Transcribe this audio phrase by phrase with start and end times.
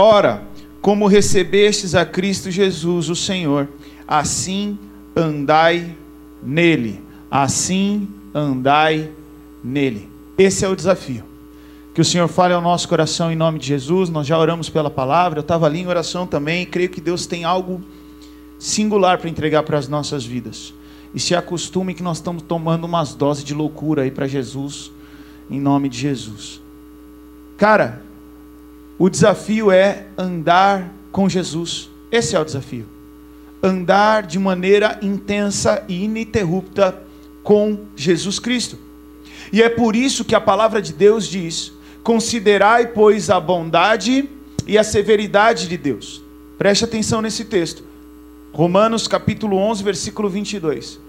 [0.00, 0.42] Ora,
[0.80, 3.68] como recebestes a Cristo Jesus, o Senhor,
[4.08, 4.78] assim
[5.14, 5.94] andai
[6.42, 7.04] nele.
[7.30, 9.12] Assim andai
[9.62, 10.08] nele.
[10.38, 11.22] Esse é o desafio.
[11.92, 14.08] Que o Senhor fale ao nosso coração em nome de Jesus.
[14.08, 15.40] Nós já oramos pela palavra.
[15.40, 16.64] Eu estava ali em oração também.
[16.64, 17.82] Creio que Deus tem algo
[18.58, 20.72] singular para entregar para as nossas vidas.
[21.14, 24.90] E se acostume que nós estamos tomando umas doses de loucura aí para Jesus,
[25.50, 26.62] em nome de Jesus.
[27.58, 28.08] Cara,
[29.00, 31.88] o desafio é andar com Jesus.
[32.12, 32.84] Esse é o desafio.
[33.62, 37.02] Andar de maneira intensa e ininterrupta
[37.42, 38.76] com Jesus Cristo.
[39.50, 44.28] E é por isso que a palavra de Deus diz: Considerai, pois, a bondade
[44.66, 46.22] e a severidade de Deus.
[46.58, 47.82] Preste atenção nesse texto.
[48.52, 51.00] Romanos capítulo 11, versículo 22.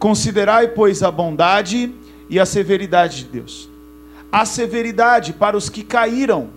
[0.00, 1.94] Considerai, pois, a bondade
[2.28, 3.70] e a severidade de Deus.
[4.32, 6.55] A severidade para os que caíram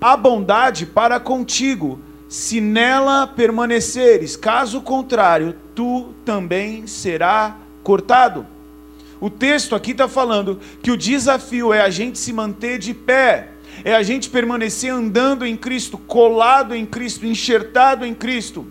[0.00, 8.46] a bondade para contigo, se nela permaneceres, caso contrário, tu também será cortado.
[9.20, 13.50] O texto aqui está falando que o desafio é a gente se manter de pé,
[13.84, 18.66] é a gente permanecer andando em Cristo, colado em Cristo, enxertado em Cristo.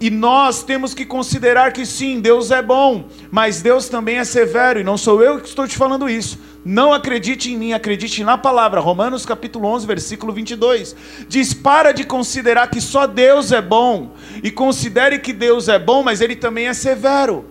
[0.00, 4.80] E nós temos que considerar que sim, Deus é bom, mas Deus também é severo,
[4.80, 6.38] e não sou eu que estou te falando isso.
[6.64, 8.80] Não acredite em mim, acredite na palavra.
[8.80, 10.94] Romanos capítulo 11, versículo 22.
[11.28, 16.04] Diz: "Para de considerar que só Deus é bom, e considere que Deus é bom,
[16.04, 17.44] mas ele também é severo.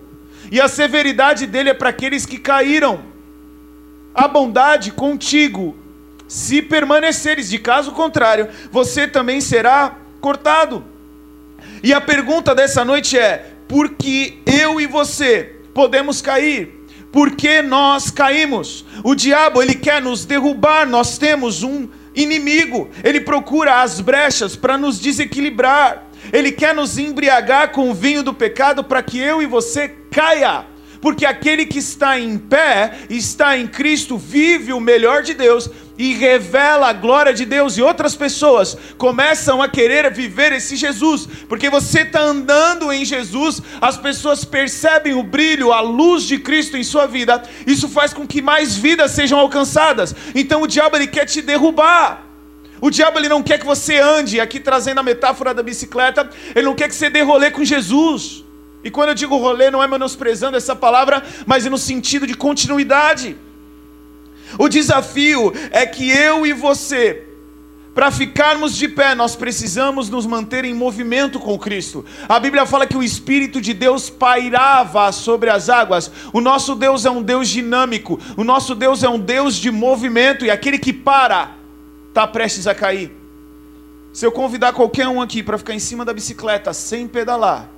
[0.50, 3.00] E a severidade dele é para aqueles que caíram.
[4.14, 5.76] A bondade contigo,
[6.26, 10.84] se permaneceres, de caso contrário, você também será cortado."
[11.82, 16.81] E a pergunta dessa noite é: por que eu e você podemos cair?
[17.12, 18.84] Por que nós caímos?
[19.04, 24.78] O diabo, ele quer nos derrubar, nós temos um inimigo, ele procura as brechas para
[24.78, 26.08] nos desequilibrar.
[26.32, 30.72] Ele quer nos embriagar com o vinho do pecado para que eu e você caia
[31.02, 36.14] porque aquele que está em pé, está em Cristo, vive o melhor de Deus e
[36.14, 41.68] revela a glória de Deus, e outras pessoas começam a querer viver esse Jesus, porque
[41.68, 46.82] você está andando em Jesus, as pessoas percebem o brilho, a luz de Cristo em
[46.82, 50.14] sua vida, isso faz com que mais vidas sejam alcançadas.
[50.34, 52.26] Então o diabo ele quer te derrubar.
[52.80, 56.66] O diabo ele não quer que você ande, aqui trazendo a metáfora da bicicleta, ele
[56.66, 58.44] não quer que você dê rolê com Jesus.
[58.82, 62.34] E quando eu digo rolê, não é menosprezando essa palavra, mas é no sentido de
[62.34, 63.36] continuidade.
[64.58, 67.24] O desafio é que eu e você,
[67.94, 72.04] para ficarmos de pé, nós precisamos nos manter em movimento com Cristo.
[72.28, 76.10] A Bíblia fala que o Espírito de Deus pairava sobre as águas.
[76.32, 80.44] O nosso Deus é um Deus dinâmico, o nosso Deus é um Deus de movimento,
[80.44, 81.54] e aquele que para,
[82.08, 83.12] está prestes a cair.
[84.12, 87.68] Se eu convidar qualquer um aqui para ficar em cima da bicicleta sem pedalar,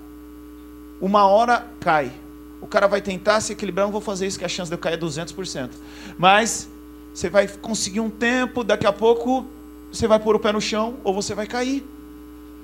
[1.00, 2.12] uma hora cai.
[2.64, 4.78] O cara vai tentar se equilibrar, não vou fazer isso, que a chance de eu
[4.78, 5.72] cair é 200%.
[6.16, 6.66] Mas
[7.12, 9.44] você vai conseguir um tempo, daqui a pouco
[9.92, 11.84] você vai pôr o pé no chão ou você vai cair.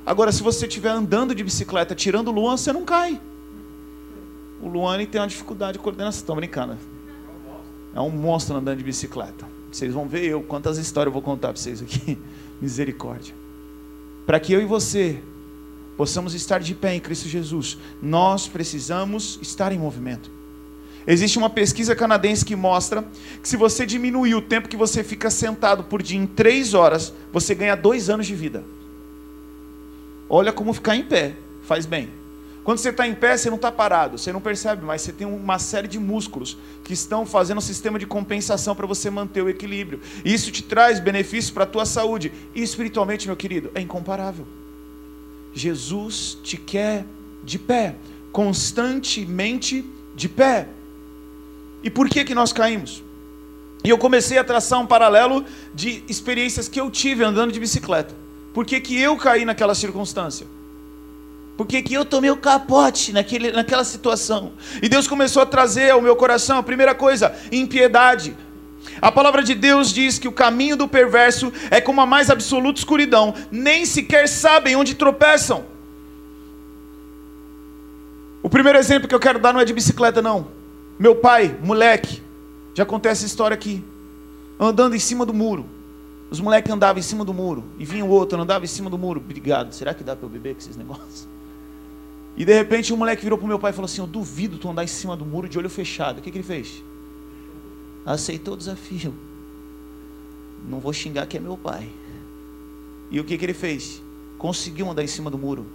[0.06, 3.20] Agora, se você estiver andando de bicicleta, tirando o Luan, você não cai.
[4.62, 6.20] O Luan tem uma dificuldade de coordenação.
[6.20, 6.78] Estou brincando.
[7.94, 9.46] É um monstro andando de bicicleta.
[9.70, 12.18] Vocês vão ver eu, quantas histórias eu vou contar para vocês aqui.
[12.58, 13.34] Misericórdia.
[14.24, 15.22] Para que eu e você
[16.00, 20.30] possamos estar de pé em Cristo Jesus, nós precisamos estar em movimento.
[21.06, 23.04] Existe uma pesquisa canadense que mostra
[23.42, 27.12] que se você diminuir o tempo que você fica sentado por dia em três horas,
[27.30, 28.64] você ganha dois anos de vida.
[30.26, 31.34] Olha como ficar em pé
[31.64, 32.08] faz bem.
[32.64, 35.26] Quando você está em pé, você não está parado, você não percebe, mas você tem
[35.26, 39.50] uma série de músculos que estão fazendo um sistema de compensação para você manter o
[39.50, 40.00] equilíbrio.
[40.24, 42.32] Isso te traz benefícios para a tua saúde.
[42.54, 44.46] E espiritualmente, meu querido, é incomparável.
[45.54, 47.04] Jesus te quer
[47.42, 47.96] de pé,
[48.32, 49.84] constantemente
[50.14, 50.68] de pé.
[51.82, 53.02] E por que que nós caímos?
[53.82, 55.44] E eu comecei a traçar um paralelo
[55.74, 58.14] de experiências que eu tive andando de bicicleta.
[58.52, 60.46] Por que, que eu caí naquela circunstância?
[61.56, 64.52] Por que, que eu tomei o capote naquele, naquela situação?
[64.82, 68.36] E Deus começou a trazer ao meu coração, a primeira coisa, impiedade.
[69.00, 72.78] A palavra de Deus diz que o caminho do perverso é como a mais absoluta
[72.78, 75.64] escuridão, nem sequer sabem onde tropeçam.
[78.42, 80.48] O primeiro exemplo que eu quero dar não é de bicicleta, não.
[80.98, 82.22] Meu pai, moleque,
[82.74, 83.84] já contei essa história aqui,
[84.58, 85.66] andando em cima do muro.
[86.30, 88.96] Os moleques andavam em cima do muro, e vinha o outro, andava em cima do
[88.96, 89.20] muro.
[89.20, 91.28] Obrigado, será que dá para eu beber com esses negócios?
[92.36, 94.56] E de repente o moleque virou para o meu pai e falou assim: Eu duvido
[94.56, 96.18] tu andar em cima do muro de olho fechado.
[96.18, 96.82] O que, que ele fez?
[98.04, 99.14] Aceitou o desafio.
[100.68, 101.88] Não vou xingar que é meu pai.
[103.10, 104.02] E o que, que ele fez?
[104.38, 105.66] Conseguiu andar em cima do muro.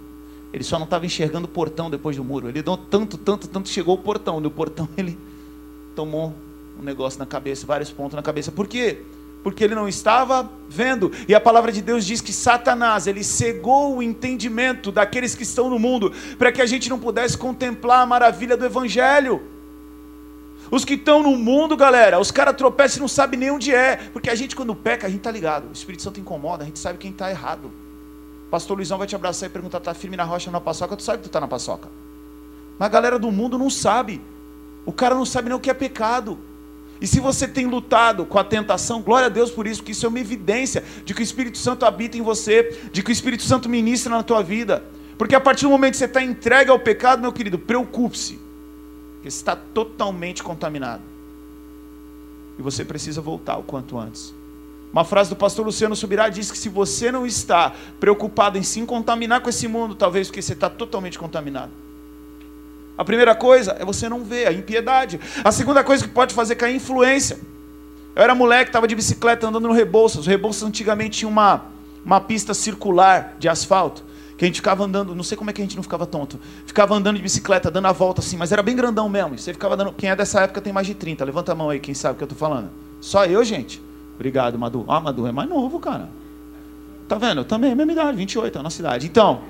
[0.52, 2.48] Ele só não estava enxergando o portão depois do muro.
[2.48, 4.40] Ele deu tanto, tanto, tanto, chegou o portão.
[4.40, 5.18] No portão ele
[5.94, 6.34] tomou
[6.78, 8.52] um negócio na cabeça, vários pontos na cabeça.
[8.52, 9.02] Por quê?
[9.42, 11.12] Porque ele não estava vendo.
[11.28, 15.70] E a palavra de Deus diz que Satanás, ele cegou o entendimento daqueles que estão
[15.70, 19.42] no mundo, para que a gente não pudesse contemplar a maravilha do evangelho.
[20.70, 23.96] Os que estão no mundo, galera, os caras tropeçam e não sabem nem onde é.
[24.12, 25.68] Porque a gente, quando peca, a gente tá ligado.
[25.68, 27.70] O Espírito Santo incomoda, a gente sabe quem está errado.
[28.50, 30.96] Pastor Luizão vai te abraçar e perguntar: tá firme na rocha na paçoca?
[30.96, 31.88] Tu sabe que tu está na paçoca.
[32.78, 34.20] Mas a galera do mundo não sabe.
[34.84, 36.38] O cara não sabe nem o que é pecado.
[37.00, 40.06] E se você tem lutado com a tentação, glória a Deus por isso, porque isso
[40.06, 43.42] é uma evidência de que o Espírito Santo habita em você, de que o Espírito
[43.42, 44.82] Santo ministra na tua vida.
[45.18, 48.45] Porque a partir do momento que você está entregue ao pecado, meu querido, preocupe-se
[49.28, 51.02] está totalmente contaminado.
[52.58, 54.34] E você precisa voltar o quanto antes.
[54.92, 58.80] Uma frase do pastor Luciano Subirá diz que se você não está preocupado em se
[58.82, 61.70] contaminar com esse mundo, talvez porque você está totalmente contaminado.
[62.96, 65.20] A primeira coisa é você não ver a impiedade.
[65.44, 67.38] A segunda coisa que pode fazer é a influência.
[68.14, 70.26] Eu era moleque, estava de bicicleta andando no Rebouças.
[70.26, 71.66] O Rebouças antigamente tinha uma,
[72.02, 74.02] uma pista circular de asfalto
[74.36, 76.38] que a gente ficava andando, não sei como é que a gente não ficava tonto.
[76.66, 79.38] Ficava andando de bicicleta, dando a volta assim, mas era bem grandão mesmo.
[79.38, 79.92] Você ficava dando.
[79.92, 81.24] Quem é dessa época tem mais de 30.
[81.24, 82.70] Levanta a mão aí, quem sabe o que eu tô falando.
[83.00, 83.80] Só eu, gente.
[84.14, 84.84] Obrigado, Madu.
[84.88, 86.10] Ah, Madu é mais novo, cara.
[87.08, 87.40] Tá vendo?
[87.40, 89.06] Eu também, mesma idade, 28, é a nossa idade.
[89.06, 89.40] Então.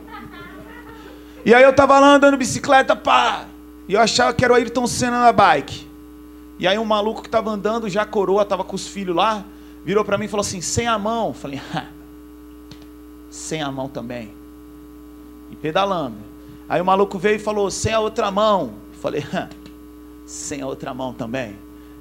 [1.45, 3.47] E aí eu tava lá andando bicicleta, pá!
[3.89, 5.85] E eu achava que era o Ayrton Senna na bike.
[6.61, 9.45] E aí um maluco que tava andando, já coroa, tava com os filhos lá,
[9.85, 11.35] virou para mim e falou assim: sem a mão.
[11.35, 11.61] falei,
[13.31, 14.46] sem a mão também
[15.51, 16.17] e pedalando.
[16.69, 18.75] Aí o maluco veio e falou: sem a outra mão.
[18.93, 19.25] Eu falei:
[20.27, 21.57] sem a outra mão também.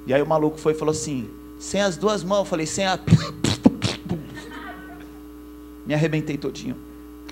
[0.06, 1.28] E aí o maluco foi e falou assim:
[1.58, 2.40] sem as duas mãos.
[2.40, 2.98] Eu falei: sem a.
[5.86, 6.76] Me arrebentei todinho.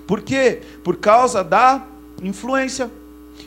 [0.06, 0.62] Por quê?
[0.82, 1.87] Por causa da
[2.22, 2.90] influência.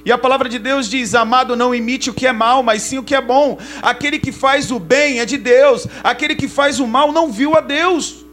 [0.03, 2.97] E a palavra de Deus diz: Amado, não imite o que é mal, mas sim
[2.97, 3.57] o que é bom.
[3.81, 7.55] Aquele que faz o bem é de Deus, aquele que faz o mal não viu
[7.55, 8.26] a Deus.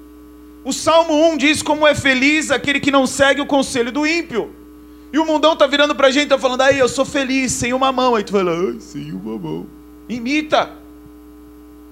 [0.64, 4.50] O Salmo 1 diz como é feliz aquele que não segue o conselho do ímpio.
[5.12, 7.92] E o mundão tá virando pra gente, tá falando, aí eu sou feliz sem uma
[7.92, 8.14] mão.
[8.14, 9.66] Aí tu fala, ai, sem uma mão.
[10.08, 10.72] Imita.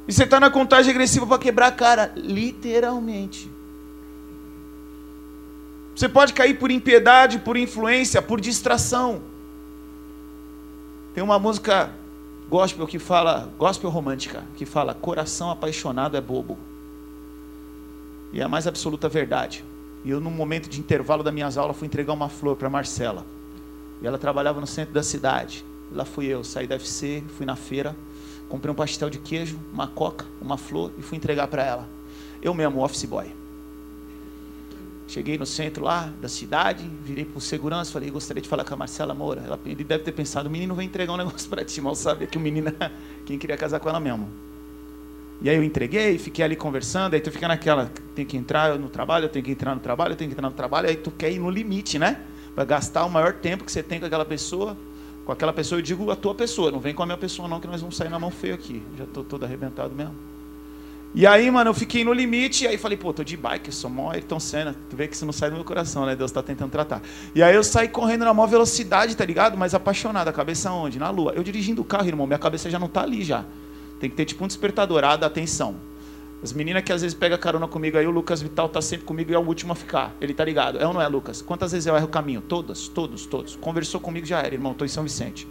[0.08, 3.50] E você tá na contagem agressiva para quebrar a cara, literalmente.
[5.94, 9.20] Você pode cair por impiedade, por influência, por distração.
[11.14, 11.90] Tem uma música
[12.48, 16.71] gospel que fala, gospel romântica, que fala: coração apaixonado é bobo.
[18.32, 19.64] E é a mais absoluta verdade.
[20.05, 23.25] E eu, num momento de intervalo das minhas aulas, fui entregar uma flor para Marcela.
[24.00, 25.64] E ela trabalhava no centro da cidade.
[25.90, 27.94] E lá fui eu, saí da FC, fui na feira,
[28.49, 31.88] comprei um pastel de queijo, uma coca, uma flor e fui entregar para ela.
[32.40, 33.32] Eu mesmo, office boy.
[35.06, 38.73] Cheguei no centro lá da cidade, virei para o segurança, falei, gostaria de falar com
[38.73, 39.43] a Marcela Moura.
[39.44, 42.26] Ela, ele deve ter pensado, o menino vai entregar um negócio para ti, mal sabia
[42.26, 42.73] que o menino,
[43.26, 44.26] quem queria casar com ela mesmo.
[45.42, 48.88] E aí eu entreguei, fiquei ali conversando, aí tu fica naquela, tem que entrar no
[48.88, 51.10] trabalho, eu tenho que entrar no trabalho, eu tenho que entrar no trabalho, aí tu
[51.10, 52.20] quer ir no limite, né?
[52.54, 54.76] Para gastar o maior tempo que você tem com aquela pessoa.
[55.24, 57.58] Com aquela pessoa, eu digo a tua pessoa, não vem com a minha pessoa não,
[57.58, 58.82] que nós vamos sair na mão feia aqui.
[58.96, 60.14] Já tô todo arrebentado mesmo.
[61.14, 63.72] E aí, mano, eu fiquei no limite, e aí falei, pô, tô de bike, eu
[63.72, 64.76] sou mó Ayrton Senna.
[64.88, 66.14] Tu vê que isso não sai do meu coração, né?
[66.14, 67.02] Deus tá tentando tratar.
[67.34, 69.58] E aí eu saí correndo na maior velocidade, tá ligado?
[69.58, 70.98] Mas apaixonado, a cabeça onde?
[70.98, 71.32] Na lua.
[71.34, 73.44] Eu dirigindo o carro, irmão, minha cabeça já não tá ali já.
[74.02, 75.76] Tem que ter tipo um despertador, ah, atenção.
[76.42, 79.30] As meninas que às vezes pegam carona comigo aí, o Lucas Vital tá sempre comigo
[79.30, 80.12] e é o último a ficar.
[80.20, 80.76] Ele tá ligado.
[80.80, 81.40] É ou não é, Lucas?
[81.40, 82.40] Quantas vezes eu erro o caminho?
[82.40, 83.54] Todas, todos, todos.
[83.54, 84.74] Conversou comigo já era, irmão.
[84.74, 85.46] Tô em São Vicente.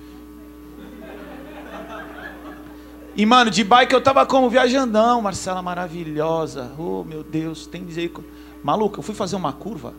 [3.15, 4.49] E, mano, de bike eu tava como?
[4.49, 5.21] Viajandão.
[5.21, 6.73] Marcela maravilhosa.
[6.77, 7.65] Oh, meu Deus.
[7.65, 8.11] Tem dizer.
[8.61, 9.93] Maluco, eu fui fazer uma curva.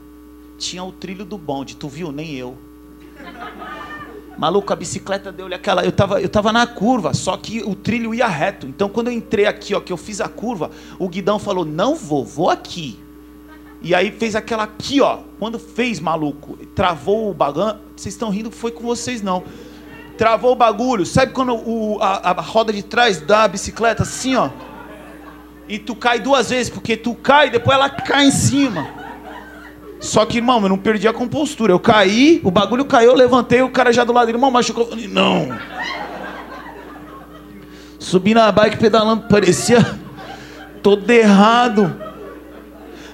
[0.58, 1.74] Tinha o trilho do bonde.
[1.74, 2.12] Tu viu?
[2.12, 2.58] Nem eu.
[4.36, 5.84] Maluco, a bicicleta deu-lhe aquela.
[5.84, 8.66] Eu tava, eu tava na curva, só que o trilho ia reto.
[8.66, 11.94] Então quando eu entrei aqui, ó, que eu fiz a curva, o guidão falou: "Não
[11.94, 12.98] vou, vou aqui".
[13.82, 15.18] E aí fez aquela aqui, ó.
[15.38, 17.78] Quando fez, maluco, travou o bagulho.
[17.96, 19.42] Vocês estão rindo, foi com vocês não.
[20.16, 21.04] Travou o bagulho.
[21.04, 24.50] Sabe quando o, a, a roda de trás da bicicleta assim, ó?
[25.68, 29.01] E tu cai duas vezes, porque tu cai e depois ela cai em cima.
[30.02, 31.72] Só que, irmão, eu não perdi a compostura.
[31.72, 34.82] Eu caí, o bagulho caiu, eu levantei, o cara já do lado, irmão, machucou.
[34.82, 35.56] Eu falei, não.
[38.00, 39.96] Subi na bike pedalando, parecia
[40.82, 41.94] todo errado.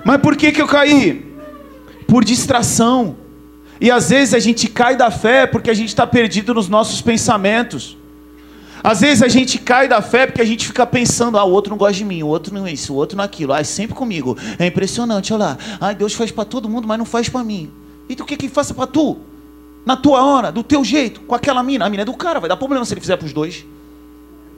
[0.02, 1.30] Mas por que que eu caí?
[2.06, 3.18] Por distração.
[3.78, 7.02] E às vezes a gente cai da fé porque a gente está perdido nos nossos
[7.02, 7.98] pensamentos.
[8.82, 11.70] Às vezes a gente cai da fé porque a gente fica pensando, ah, o outro
[11.70, 13.52] não gosta de mim, o outro não é isso, o outro não é aquilo.
[13.52, 14.36] Ah, sempre comigo.
[14.58, 15.58] É impressionante, olha lá.
[15.80, 17.70] Ah, Deus faz para todo mundo, mas não faz para mim.
[18.08, 19.18] E tu quer que faça para tu?
[19.84, 21.86] Na tua hora, do teu jeito, com aquela mina.
[21.86, 23.64] A mina é do cara, vai dar problema se ele fizer pros dois.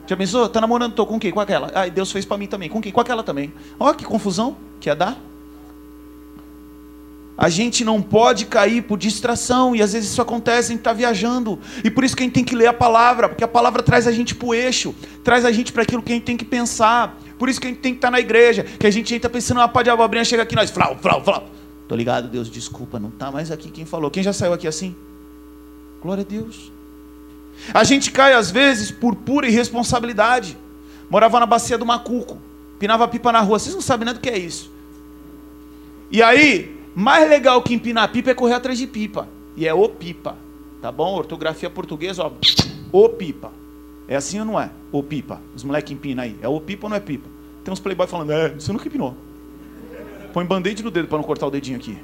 [0.07, 0.49] Já pensou?
[0.49, 1.31] Tá namorando, tô com quem?
[1.31, 1.71] Com aquela.
[1.73, 2.69] Ah, Deus fez para mim também.
[2.69, 2.91] Com quem?
[2.91, 3.53] Com aquela também.
[3.79, 5.17] Ó, que confusão que ia dar.
[7.37, 10.93] A gente não pode cair por distração, e às vezes isso acontece, a gente está
[10.93, 11.59] viajando.
[11.83, 14.05] E por isso que a gente tem que ler a palavra, porque a palavra traz
[14.07, 16.45] a gente para o eixo, traz a gente para aquilo que a gente tem que
[16.45, 17.17] pensar.
[17.39, 19.29] Por isso que a gente tem que estar tá na igreja, que a gente entra
[19.29, 21.49] pensando, uma pá de abobrinha chega aqui, nós, flau, flau, flau.
[21.87, 24.11] Tô ligado, Deus, desculpa, não está mais aqui quem falou.
[24.11, 24.95] Quem já saiu aqui assim?
[26.01, 26.71] Glória a Deus.
[27.73, 30.57] A gente cai às vezes por pura irresponsabilidade.
[31.09, 32.39] Morava na bacia do Macuco,
[32.79, 33.59] pinava pipa na rua.
[33.59, 34.71] Vocês não sabem nem do que é isso.
[36.09, 39.27] E aí, mais legal que empinar pipa é correr atrás de pipa.
[39.55, 40.35] E é o pipa.
[40.81, 41.13] Tá bom?
[41.13, 42.31] Ortografia portuguesa, ó.
[42.91, 43.51] O pipa.
[44.07, 44.69] É assim ou não é?
[44.91, 45.41] O pipa.
[45.55, 46.35] Os moleques empinam aí.
[46.41, 47.29] É o pipa ou não é pipa?
[47.63, 49.15] Tem uns playboy falando, é, você nunca empinou.
[50.33, 51.97] Põe band-aid no dedo para não cortar o dedinho aqui.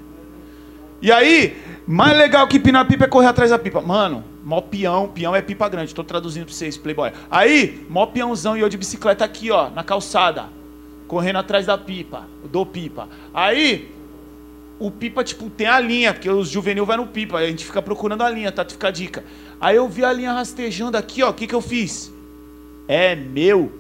[1.02, 3.82] E aí, mais legal que empinar pipa é correr atrás da pipa.
[3.82, 5.94] Mano, mó peão, peão é pipa grande.
[5.94, 7.12] Tô traduzindo pra vocês, playboy.
[7.30, 10.46] Aí, mó peãozão e eu de bicicleta aqui, ó, na calçada.
[11.08, 12.26] Correndo atrás da pipa.
[12.52, 13.08] Do pipa.
[13.34, 13.92] Aí,
[14.80, 17.82] o pipa, tipo, tem a linha, porque os juvenil vai no pipa, a gente fica
[17.82, 18.64] procurando a linha, tá?
[18.64, 19.24] Fica a dica.
[19.60, 22.12] Aí eu vi a linha rastejando aqui, ó, o que que eu fiz?
[22.88, 23.72] É meu.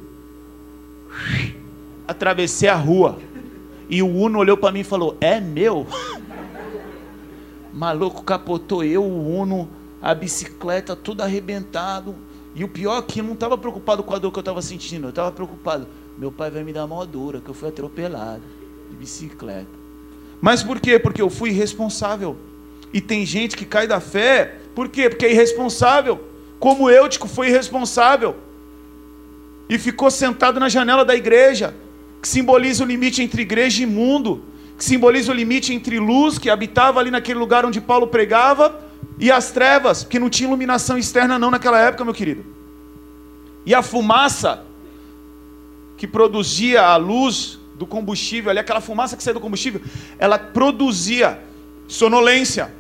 [2.08, 3.20] Atravessei a rua.
[3.90, 5.88] E o Uno olhou para mim e falou: É meu?
[7.72, 9.70] Maluco capotou eu, o Uno,
[10.02, 12.16] a bicicleta, tudo arrebentado.
[12.56, 14.64] E o pior é que eu não estava preocupado com a dor que eu estava
[14.64, 15.88] sentindo, eu estava preocupado.
[16.18, 18.42] Meu pai vai me dar uma dura, que eu fui atropelado
[18.90, 19.77] de bicicleta.
[20.42, 21.00] Mas por quê?
[21.00, 22.38] Porque eu fui irresponsável.
[22.94, 25.10] E tem gente que cai da fé, por quê?
[25.10, 26.24] Porque é irresponsável.
[26.60, 28.36] Como Eutico foi irresponsável.
[29.70, 31.76] E ficou sentado na janela da igreja,
[32.22, 34.44] que simboliza o limite entre igreja e mundo,
[34.78, 38.80] que simboliza o limite entre luz, que habitava ali naquele lugar onde Paulo pregava,
[39.20, 42.46] e as trevas, que não tinha iluminação externa não naquela época, meu querido.
[43.66, 44.64] E a fumaça
[45.98, 49.82] que produzia a luz do combustível, ali, aquela fumaça que saía do combustível,
[50.18, 51.40] ela produzia
[51.88, 52.74] sonolência.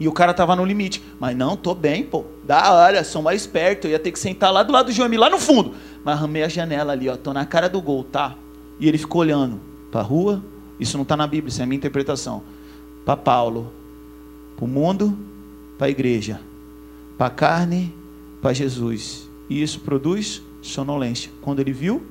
[0.00, 1.02] E o cara tava no limite.
[1.20, 2.24] Mas não, tô bem, pô.
[2.44, 3.86] Da hora, sou mais esperto.
[3.86, 5.74] Eu ia ter que sentar lá do lado do Joemi, lá no fundo.
[6.04, 7.16] Mas arrumei a janela ali, ó.
[7.16, 8.34] Tô na cara do gol, tá?
[8.80, 9.60] E ele ficou olhando
[9.92, 10.42] para a rua.
[10.80, 12.42] Isso não está na Bíblia, isso é a minha interpretação.
[13.04, 13.72] Para Paulo,
[14.56, 15.16] para o mundo,
[15.78, 16.40] para a igreja,
[17.16, 17.94] para a carne,
[18.40, 19.28] para Jesus.
[19.48, 21.30] E isso produz sonolência.
[21.40, 22.02] Quando ele viu,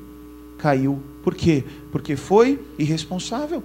[0.61, 1.01] caiu.
[1.23, 1.63] Por quê?
[1.91, 3.63] Porque foi irresponsável.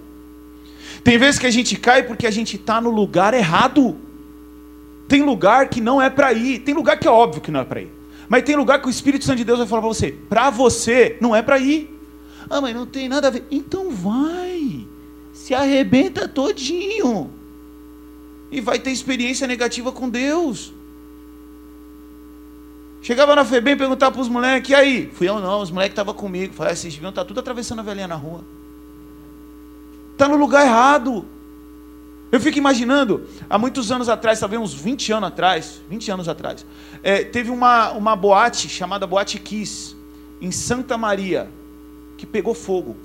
[1.03, 3.95] Tem vezes que a gente cai porque a gente está no lugar errado.
[5.07, 6.59] Tem lugar que não é para ir.
[6.59, 7.91] Tem lugar que é óbvio que não é para ir.
[8.27, 11.17] Mas tem lugar que o Espírito Santo de Deus vai falar para você: para você
[11.21, 11.93] não é para ir.
[12.49, 13.45] Ah, mas não tem nada a ver.
[13.51, 14.85] Então vai.
[15.33, 17.31] Se arrebenta todinho.
[18.51, 20.73] E vai ter experiência negativa com Deus.
[23.07, 25.09] Chegava na FEBEM e perguntava para os moleques, e aí?
[25.13, 26.53] Fui eu não, os moleques estavam comigo.
[26.53, 28.41] Falei, ah, vocês deviam estar tá tudo atravessando a velhinha na rua.
[30.11, 31.25] Está no lugar errado.
[32.29, 36.65] Eu fico imaginando, há muitos anos atrás, talvez uns 20 anos atrás, 20 anos atrás,
[37.01, 39.95] é, teve uma, uma boate chamada Boate Kiss,
[40.41, 41.49] em Santa Maria,
[42.17, 42.97] que pegou fogo.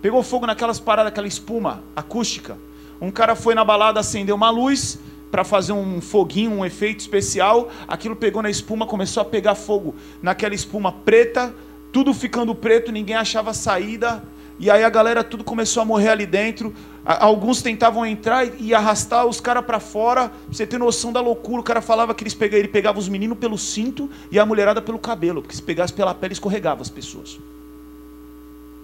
[0.00, 2.56] Pegou fogo naquelas paradas, aquela espuma acústica.
[2.98, 4.98] Um cara foi na balada acender uma luz,
[5.32, 9.94] para fazer um foguinho, um efeito especial, aquilo pegou na espuma, começou a pegar fogo
[10.22, 11.54] naquela espuma preta,
[11.90, 14.22] tudo ficando preto, ninguém achava saída,
[14.58, 16.74] e aí a galera tudo começou a morrer ali dentro.
[17.04, 20.30] Alguns tentavam entrar e arrastar os caras para fora.
[20.48, 23.38] Você ter noção da loucura, o cara falava que eles pegavam, ele pegava os meninos
[23.38, 27.40] pelo cinto e a mulherada pelo cabelo, porque se pegasse pela pele escorregava as pessoas.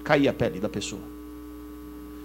[0.02, 1.17] Caía a pele da pessoa.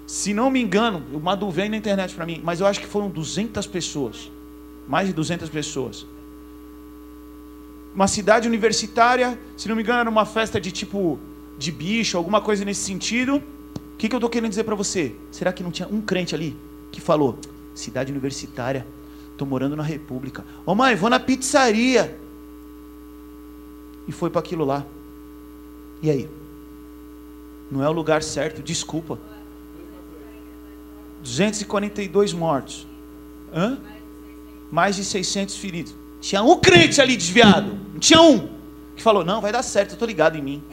[0.05, 2.87] Se não me engano, o Madu vem na internet para mim, mas eu acho que
[2.87, 4.31] foram 200 pessoas.
[4.87, 6.05] Mais de 200 pessoas.
[7.95, 11.19] Uma cidade universitária, se não me engano, era uma festa de tipo
[11.57, 13.37] de bicho, alguma coisa nesse sentido.
[13.37, 15.15] O que, que eu estou querendo dizer para você?
[15.31, 16.57] Será que não tinha um crente ali
[16.91, 17.37] que falou:
[17.73, 18.85] cidade universitária,
[19.31, 20.41] estou morando na República.
[20.65, 22.19] Ô oh, mãe, vou na pizzaria.
[24.07, 24.85] E foi para aquilo lá.
[26.01, 26.29] E aí?
[27.71, 29.17] Não é o lugar certo, desculpa.
[31.23, 32.85] 242 mortos.
[33.53, 33.77] Hã?
[34.69, 35.95] Mais de 600 feridos.
[36.19, 37.79] Tinha um crente ali desviado.
[37.93, 38.49] Não tinha um.
[38.95, 40.63] Que falou: Não, vai dar certo, eu estou ligado em mim.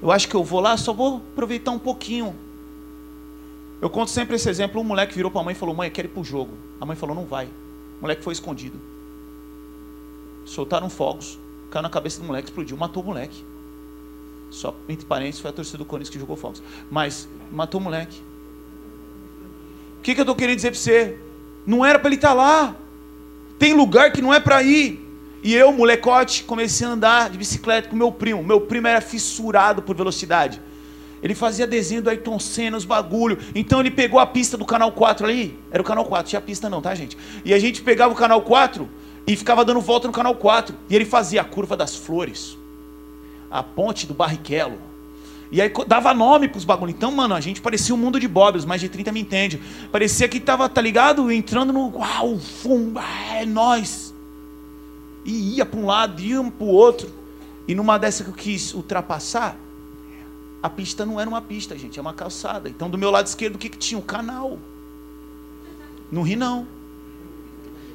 [0.00, 2.34] Eu acho que eu vou lá, só vou aproveitar um pouquinho.
[3.80, 4.80] Eu conto sempre esse exemplo.
[4.80, 6.52] Um moleque virou para a mãe e falou: Mãe, eu quero ir para o jogo.
[6.80, 7.46] A mãe falou: Não vai.
[7.46, 8.78] O moleque foi escondido.
[10.44, 11.38] soltaram fogos,
[11.70, 13.44] caiu na cabeça do moleque, explodiu, matou o moleque.
[14.50, 16.62] Só entre parênteses foi a torcida do Corinthians que jogou fogos.
[16.90, 18.22] Mas matou o moleque.
[19.98, 21.18] O que, que eu estou querendo dizer para você?
[21.66, 22.76] Não era para ele estar tá lá.
[23.58, 25.04] Tem lugar que não é para ir.
[25.42, 28.42] E eu, molecote, comecei a andar de bicicleta com meu primo.
[28.42, 30.60] Meu primo era fissurado por velocidade.
[31.22, 33.38] Ele fazia desenho do Ayrton Senna, os bagulho.
[33.54, 35.58] Então ele pegou a pista do canal 4 ali.
[35.70, 37.16] Era o canal 4, tinha pista não, tá, gente?
[37.44, 38.88] E a gente pegava o canal 4
[39.26, 40.74] e ficava dando volta no canal 4.
[40.88, 42.56] E ele fazia a curva das flores,
[43.50, 44.87] a ponte do Barrichello.
[45.50, 46.90] E aí dava nome pros bagulho.
[46.90, 49.60] Então, mano, a gente parecia um mundo de bobs, mais de 30 me entende.
[49.90, 51.30] Parecia que tava, tá ligado?
[51.32, 51.96] Entrando no.
[51.96, 52.92] Uau, fum,
[53.32, 54.14] é nós.
[55.24, 57.10] E ia para um lado, ia para o outro.
[57.66, 59.56] E numa dessa que eu quis ultrapassar,
[60.62, 62.68] a pista não era uma pista, gente, é uma calçada.
[62.68, 63.98] Então, do meu lado esquerdo, o que, que tinha?
[63.98, 64.58] Um canal.
[66.10, 66.66] Não ri, não.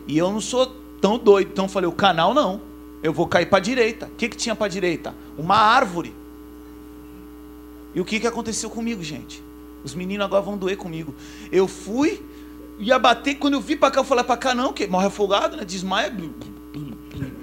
[0.07, 0.65] E eu não sou
[0.99, 1.49] tão doido.
[1.51, 2.61] Então, eu falei: o canal não.
[3.03, 4.07] Eu vou cair para direita.
[4.07, 5.13] O que, que tinha para direita?
[5.37, 6.15] Uma árvore.
[7.93, 9.43] E o que, que aconteceu comigo, gente?
[9.83, 11.13] Os meninos agora vão doer comigo.
[11.51, 12.23] Eu fui,
[12.79, 13.35] ia bater.
[13.35, 15.65] Quando eu vi para cá, eu falei: para cá não, que morre afogado, né?
[15.65, 16.13] Desmaia.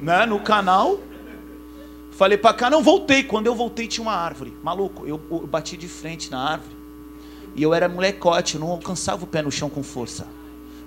[0.02, 0.26] Né?
[0.26, 0.98] No canal.
[2.10, 3.22] Falei para cá, não voltei.
[3.22, 4.52] Quando eu voltei tinha uma árvore.
[4.62, 6.76] Maluco, eu, eu bati de frente na árvore.
[7.54, 10.26] E eu era molecote, eu não alcançava o pé no chão com força.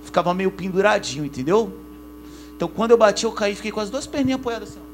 [0.04, 1.74] Ficava meio penduradinho, entendeu?
[2.56, 4.93] Então quando eu bati, eu caí, fiquei com as duas perninhas apoiadas assim.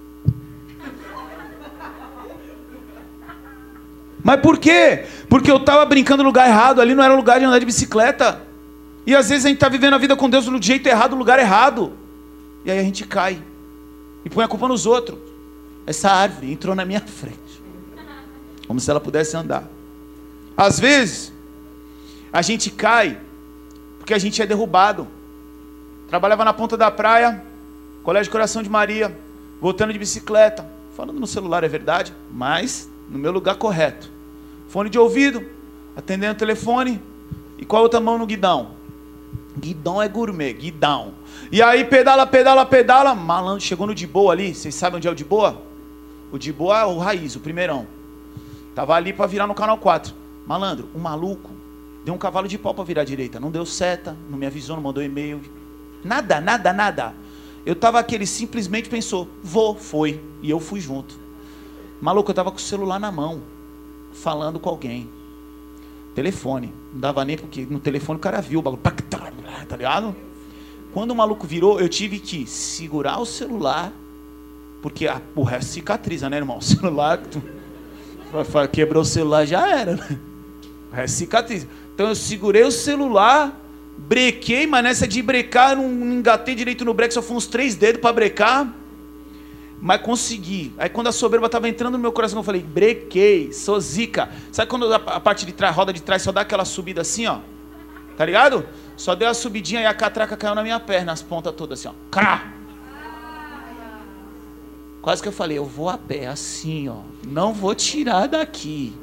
[4.29, 5.05] Mas por quê?
[5.27, 8.39] Porque eu estava brincando no lugar errado, ali não era lugar de andar de bicicleta.
[9.03, 11.17] E às vezes a gente está vivendo a vida com Deus no jeito errado, no
[11.17, 11.93] lugar errado.
[12.63, 13.41] E aí a gente cai.
[14.23, 15.17] E põe a culpa nos outros.
[15.87, 17.39] Essa árvore entrou na minha frente.
[18.67, 19.67] Como se ela pudesse andar.
[20.55, 21.33] Às vezes,
[22.31, 23.17] a gente cai
[23.97, 25.07] porque a gente é derrubado.
[26.07, 27.43] Trabalhava na ponta da praia,
[28.03, 29.17] Colégio Coração de Maria,
[29.59, 34.18] voltando de bicicleta, falando no celular é verdade, mas no meu lugar correto.
[34.69, 35.43] Fone de ouvido,
[35.95, 37.01] atendendo o telefone
[37.57, 38.77] e com a outra mão no guidão.
[39.57, 41.15] Guidão é gourmet, guidão.
[41.51, 45.11] E aí pedala, pedala, pedala, malandro, chegou no de boa ali, vocês sabem onde é
[45.11, 45.59] o de boa?
[46.31, 47.87] O de boa é o raiz, o primeirão.
[48.75, 50.13] Tava ali para virar no canal 4.
[50.45, 51.49] Malandro, o maluco
[52.05, 53.39] deu um cavalo de pau para virar à direita.
[53.39, 55.41] Não deu seta, não me avisou, não mandou e-mail.
[56.03, 57.15] Nada, nada, nada.
[57.65, 60.23] Eu tava aqui, ele simplesmente pensou, vou, foi.
[60.43, 61.19] E eu fui junto.
[61.99, 63.41] Maluco, eu tava com o celular na mão,
[64.21, 65.09] falando com alguém.
[66.15, 66.73] Telefone.
[66.93, 68.81] Não dava nem porque no telefone o cara viu o bagulho.
[69.67, 70.15] Tá ligado?
[70.93, 73.93] Quando o maluco virou, eu tive que segurar o celular
[74.81, 76.59] porque a, o resto cicatriza, né, irmão?
[78.29, 80.19] O celular, quebrou o celular, já era, né?
[80.91, 81.67] O resto cicatriza.
[81.95, 83.59] Então eu segurei o celular,
[83.97, 88.01] brequei, mas nessa de brecar, não engatei direito no breque, só fui uns três dedos
[88.01, 88.71] para brecar.
[89.81, 90.73] Mas consegui.
[90.77, 94.29] Aí quando a soberba estava entrando no meu coração, eu falei, brequei, sou zica.
[94.51, 97.27] Sabe quando a parte de trás, a roda de trás só dá aquela subida assim,
[97.27, 97.39] ó?
[98.17, 98.67] Tá ligado?
[98.97, 101.87] Só deu a subidinha e a catraca caiu na minha perna, as pontas todas assim,
[101.87, 102.09] ó.
[102.11, 102.53] Crá!
[105.01, 106.97] Quase que eu falei, eu vou a pé, assim, ó.
[107.25, 108.93] Não vou tirar daqui.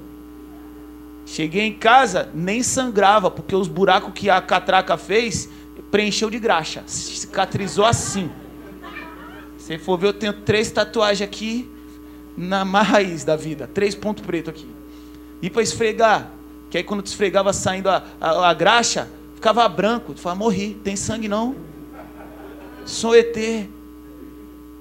[1.25, 5.49] Cheguei em casa, nem sangrava, porque os buracos que a catraca fez,
[5.91, 6.85] preencheu de graxa.
[6.87, 8.31] Cicatrizou assim.
[9.66, 11.68] Se for ver, eu tenho três tatuagens aqui
[12.37, 13.66] na raiz da vida.
[13.66, 14.68] Três pontos pretos aqui.
[15.42, 16.31] E para esfregar.
[16.70, 20.14] Que aí quando te esfregava saindo a, a, a graxa, ficava branco.
[20.14, 21.57] Tu fala, morri, tem sangue não.
[22.85, 23.37] Sou ET.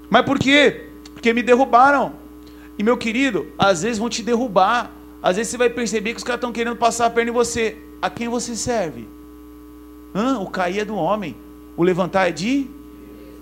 [0.08, 0.86] Mas por quê?
[1.16, 2.14] porque me derrubaram.
[2.78, 4.92] E meu querido, às vezes vão te derrubar.
[5.24, 7.76] Às vezes você vai perceber que os caras estão querendo passar a perna em você.
[8.00, 9.10] A quem você serve?
[10.14, 10.38] Hã?
[10.38, 11.36] O cair é do homem.
[11.76, 12.70] O levantar é de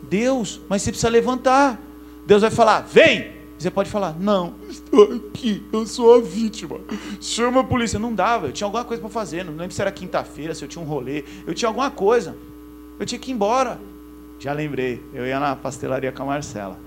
[0.10, 0.62] Deus.
[0.70, 1.80] Mas você precisa levantar.
[2.26, 3.44] Deus vai falar, vem!
[3.58, 6.82] Você pode falar, não, estou aqui, eu sou a vítima.
[7.22, 7.98] Chama a polícia.
[7.98, 9.46] Não dava, eu tinha alguma coisa para fazer.
[9.46, 11.24] Não lembro se era quinta-feira, se eu tinha um rolê.
[11.48, 12.36] Eu tinha alguma coisa.
[13.00, 13.80] Eu tinha que ir embora.
[14.38, 16.78] Já lembrei, eu ia na pastelaria com a Marcela.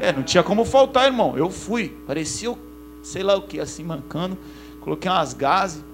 [0.00, 1.36] É, não tinha como faltar, irmão.
[1.36, 1.96] Eu fui.
[2.04, 2.52] Parecia,
[3.02, 4.36] sei lá o que, assim, mancando.
[4.80, 5.84] Coloquei umas gases.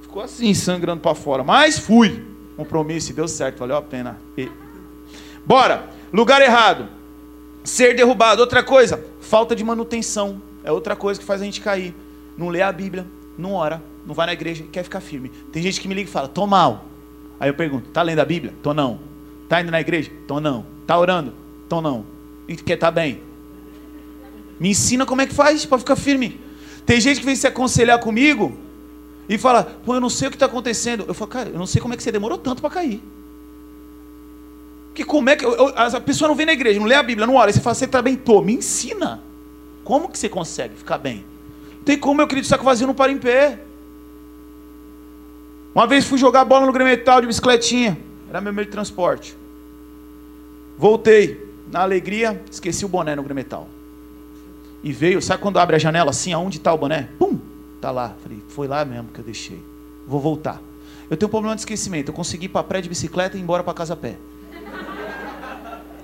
[0.00, 1.44] Ficou assim, sangrando para fora.
[1.44, 2.24] Mas fui.
[2.56, 4.18] Compromisso deu certo, valeu a pena.
[4.38, 4.50] E...
[5.46, 5.88] Bora.
[6.12, 6.88] Lugar errado.
[7.62, 8.40] Ser derrubado.
[8.40, 10.42] Outra coisa, falta de manutenção.
[10.64, 11.94] É outra coisa que faz a gente cair.
[12.36, 13.06] Não lê a Bíblia,
[13.38, 15.30] não ora, não vai na igreja, quer ficar firme.
[15.52, 16.84] Tem gente que me liga e fala, tô mal.
[17.40, 18.52] Aí eu pergunto, tá lendo a Bíblia?
[18.62, 19.00] Tô não.
[19.48, 20.10] Tá indo na igreja?
[20.26, 20.66] Tô não.
[20.86, 21.32] Tá orando?
[21.68, 22.04] Tô não.
[22.48, 23.22] E quer tá bem?
[24.58, 26.40] Me ensina como é que faz para ficar firme.
[26.84, 28.56] Tem gente que vem se aconselhar comigo
[29.28, 31.04] e fala, pô, eu não sei o que está acontecendo.
[31.06, 33.02] Eu falo, cara, eu não sei como é que você demorou tanto para cair.
[34.96, 35.44] Porque como é que.
[35.44, 37.50] Eu, eu, a pessoa não vem na igreja, não lê a Bíblia, não ora.
[37.50, 38.16] Aí você fala, você está bem?
[38.16, 39.20] Tô, me ensina.
[39.84, 41.22] Como que você consegue ficar bem?
[41.76, 43.60] Não tem como, meu querido, saco vazio não para em pé.
[45.74, 47.98] Uma vez fui jogar bola no Gremetal de bicicletinha.
[48.30, 49.36] Era meu meio de transporte.
[50.78, 51.44] Voltei.
[51.70, 53.68] Na alegria, esqueci o boné no Gremetal.
[54.82, 57.10] E veio, sabe quando abre a janela assim, aonde está o boné?
[57.18, 57.38] Pum!
[57.82, 58.16] Tá lá.
[58.22, 59.62] Falei, foi lá mesmo que eu deixei.
[60.06, 60.62] Vou voltar.
[61.10, 62.08] Eu tenho um problema de esquecimento.
[62.08, 64.16] Eu consegui ir para pré de bicicleta e ir embora para casa a pé.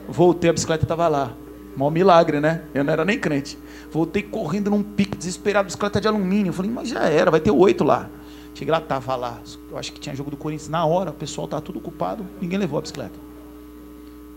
[0.08, 1.34] Voltei, a bicicleta estava lá.
[1.76, 2.64] Mó milagre, né?
[2.74, 3.58] Eu não era nem crente.
[3.90, 6.52] Voltei correndo num pique, desesperado, bicicleta de alumínio.
[6.52, 8.10] Falei, mas já era, vai ter oito lá.
[8.54, 9.40] Cheguei lá, tava lá.
[9.70, 10.68] Eu acho que tinha jogo do Corinthians.
[10.68, 13.18] Na hora, o pessoal tava tudo ocupado, ninguém levou a bicicleta.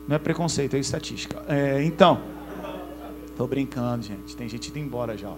[0.08, 1.44] Não é preconceito, é estatística.
[1.48, 2.22] É, então,
[3.36, 4.36] tô brincando, gente.
[4.36, 5.34] Tem gente indo embora já.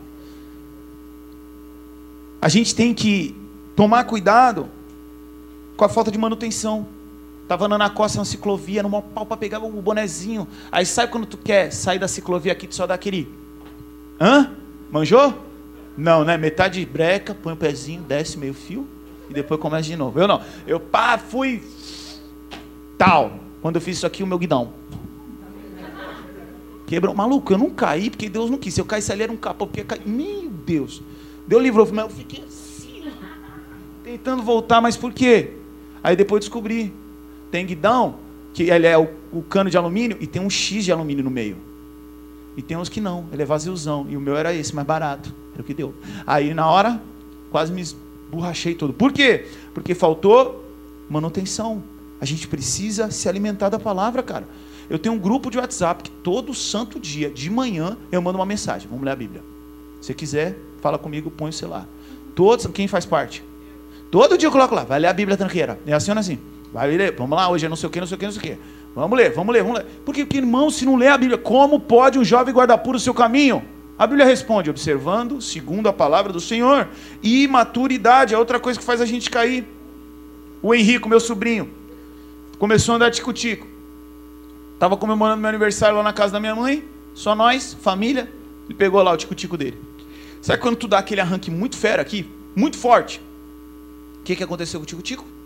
[2.42, 3.36] A gente tem que
[3.76, 4.70] tomar cuidado
[5.76, 6.88] com a falta de manutenção.
[7.48, 10.48] Tava andando na costa, na ciclovia, no pau para pegar o bonezinho.
[10.72, 13.32] Aí sabe quando tu quer sair da ciclovia aqui, tu só dá aquele.
[14.20, 14.52] Hã?
[14.92, 15.34] Manjou?
[15.98, 16.38] Não, né?
[16.38, 18.88] Metade breca, põe o pezinho, desce meio fio
[19.30, 20.20] e depois começa de novo.
[20.20, 20.42] Eu não.
[20.66, 21.64] Eu pá, fui.
[22.98, 23.32] Tal.
[23.62, 24.74] Quando eu fiz isso aqui, o meu guidão.
[26.86, 27.14] Quebrou.
[27.16, 28.74] Maluco, eu não caí porque Deus não quis.
[28.74, 30.02] Se eu caísse ali era um capô, porque caí.
[30.06, 31.02] Meu Deus.
[31.48, 31.88] Deus livrou.
[31.92, 33.12] Mas eu fiquei assim,
[34.04, 35.54] tentando voltar, mas por quê?
[36.04, 36.94] Aí depois descobri.
[37.52, 38.16] Tem guidão,
[38.54, 41.30] que ele é o, o, cano de alumínio, e tem um X de alumínio no
[41.32, 41.58] meio.
[42.56, 44.06] E tem uns que não, ele é vaziozão.
[44.10, 45.34] E o meu era esse, mais barato.
[45.54, 45.94] Era o que deu.
[46.26, 47.00] Aí na hora,
[47.52, 48.94] quase me esborrachei todo.
[48.94, 49.46] Por quê?
[49.74, 50.64] Porque faltou
[51.10, 51.84] manutenção.
[52.20, 54.48] A gente precisa se alimentar da palavra, cara.
[54.90, 58.46] Eu tenho um grupo de WhatsApp que todo santo dia, de manhã, eu mando uma
[58.46, 58.88] mensagem.
[58.90, 59.44] Vamos ler a Bíblia.
[60.02, 61.88] Se quiser, fala comigo, põe o celular.
[62.34, 63.44] Todos, quem faz parte?
[64.10, 65.80] Todo dia eu coloco lá, vai ler a Bíblia tranqueira.
[65.86, 66.40] É assim ou assim?
[66.74, 68.32] Vai ler, vamos lá, hoje é não sei o que, não sei o que, não
[68.34, 68.62] sei o que.
[68.94, 69.86] Vamos ler, vamos ler, vamos ler.
[70.04, 73.00] Porque, porque, irmão, se não lê a Bíblia, como pode um jovem guardar puro o
[73.00, 73.64] seu caminho?
[73.98, 76.88] A Bíblia responde, observando, segundo a palavra do Senhor.
[77.22, 79.68] E maturidade é outra coisa que faz a gente cair.
[80.62, 81.70] O Henrico, meu sobrinho,
[82.58, 83.68] começou a andar tico-tico.
[84.74, 88.32] Estava comemorando meu aniversário lá na casa da minha mãe, só nós, família.
[88.66, 89.78] Ele pegou lá o tico-tico dele.
[90.42, 93.22] Sabe quando tu dá aquele arranque muito fera aqui, muito forte?
[94.20, 95.37] O que, que aconteceu com o tico-tico?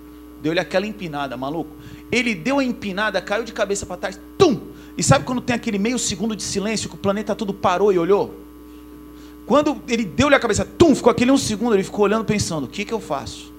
[0.42, 1.72] Deu-lhe aquela empinada, maluco.
[2.12, 4.60] Ele deu a empinada, caiu de cabeça para trás, tum!
[4.98, 7.98] E sabe quando tem aquele meio segundo de silêncio que o planeta todo parou e
[7.98, 8.40] olhou?
[9.46, 12.68] Quando ele deu-lhe a cabeça, tum, ficou aquele um segundo, ele ficou olhando pensando, o
[12.68, 13.52] que, que eu faço?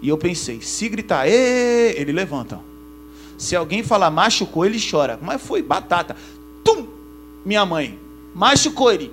[0.00, 1.94] E eu pensei, se gritar, Ê!
[1.96, 2.60] ele levanta.
[3.36, 5.18] Se alguém falar machucou, ele chora.
[5.22, 6.16] Mas foi batata.
[6.64, 6.86] Tum!
[7.44, 7.98] Minha mãe,
[8.34, 9.12] machucou ele.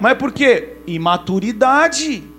[0.00, 0.76] Mas por quê?
[0.86, 2.29] Imaturidade.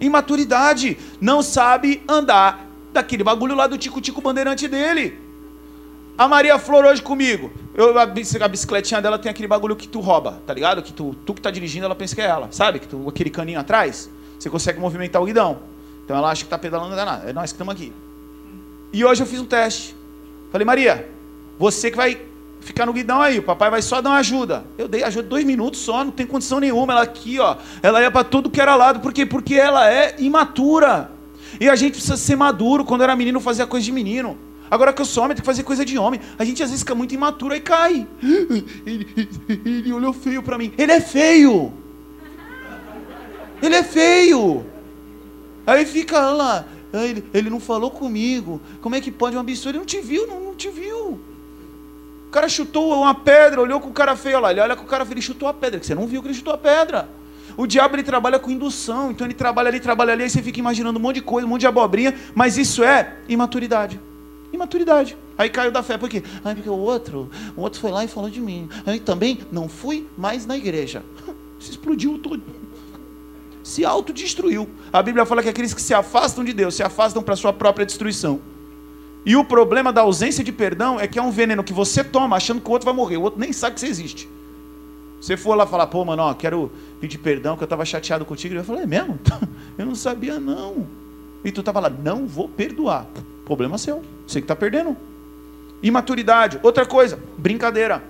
[0.00, 0.96] Imaturidade.
[1.20, 5.18] Não sabe andar daquele bagulho lá do tico-tico bandeirante dele.
[6.16, 7.50] A Maria Flor hoje comigo.
[7.74, 10.82] Eu, a, bicicletinha dela tem aquele bagulho que tu rouba, tá ligado?
[10.82, 12.78] Que tu, tu que tá dirigindo, ela pensa que é ela, sabe?
[12.78, 15.60] Que tu, aquele caninho atrás, você consegue movimentar o guidão.
[16.04, 17.30] Então ela acha que tá pedalando, não nada.
[17.30, 17.92] É nós que estamos aqui.
[18.92, 19.94] E hoje eu fiz um teste.
[20.50, 21.08] Falei, Maria,
[21.58, 22.20] você que vai
[22.60, 24.64] ficar no guidão aí, o papai vai só dar uma ajuda.
[24.78, 26.92] Eu dei ajuda dois minutos só, não tem condição nenhuma.
[26.92, 29.26] Ela aqui, ó, ela ia para tudo que era lado, por quê?
[29.26, 31.10] Porque ela é imatura.
[31.58, 32.84] E a gente precisa ser maduro.
[32.84, 34.38] Quando era menino, fazia coisa de menino.
[34.70, 36.20] Agora que eu sou homem, tem que fazer coisa de homem.
[36.38, 38.06] A gente às vezes fica muito imaturo e cai.
[38.86, 39.06] Ele,
[39.48, 40.72] ele olhou feio para mim.
[40.78, 41.72] Ele é feio.
[43.60, 44.64] Ele é feio.
[45.66, 46.64] Aí fica lá.
[46.92, 48.60] Ele, ele não falou comigo.
[48.80, 49.70] Como é que pode uma absurdo?
[49.70, 51.20] Ele não te viu, não, não te viu.
[52.30, 54.52] O cara chutou uma pedra, olhou com o cara feio lá.
[54.52, 55.80] Ele olha com o cara feio, ele chutou a pedra.
[55.80, 57.08] Que você não viu que ele chutou a pedra.
[57.56, 60.60] O diabo ele trabalha com indução, então ele trabalha ali, trabalha ali, aí você fica
[60.60, 64.00] imaginando um monte de coisa, um monte de abobrinha, mas isso é imaturidade.
[64.52, 65.16] Imaturidade.
[65.36, 66.22] Aí caiu da fé, por quê?
[66.44, 68.68] Aí porque o outro, o outro foi lá e falou de mim.
[68.86, 71.02] Aí também não fui mais na igreja.
[71.58, 72.44] Se explodiu tudo.
[73.64, 74.70] Se autodestruiu.
[74.92, 77.84] A Bíblia fala que aqueles que se afastam de Deus se afastam para sua própria
[77.84, 78.40] destruição.
[79.24, 82.36] E o problema da ausência de perdão é que é um veneno que você toma
[82.36, 83.18] achando que o outro vai morrer.
[83.18, 84.28] O outro nem sabe que você existe.
[85.20, 88.54] Você for lá falar, pô, mano, ó, quero pedir perdão que eu estava chateado contigo.
[88.54, 89.18] Ele vai falar, é mesmo?
[89.76, 90.86] Eu não sabia, não.
[91.44, 93.06] E tu estava lá, não vou perdoar.
[93.44, 94.02] Problema seu.
[94.26, 94.96] Você que está perdendo.
[95.82, 96.58] Imaturidade.
[96.62, 98.02] Outra coisa, brincadeira.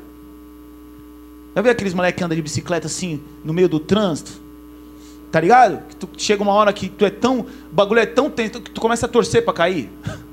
[1.54, 4.32] Já viu aqueles moleques que andam de bicicleta assim, no meio do trânsito?
[5.32, 5.82] Tá ligado?
[5.88, 7.40] Que tu, chega uma hora que tu é tão.
[7.40, 9.90] O bagulho é tão tenso que tu começa a torcer para cair.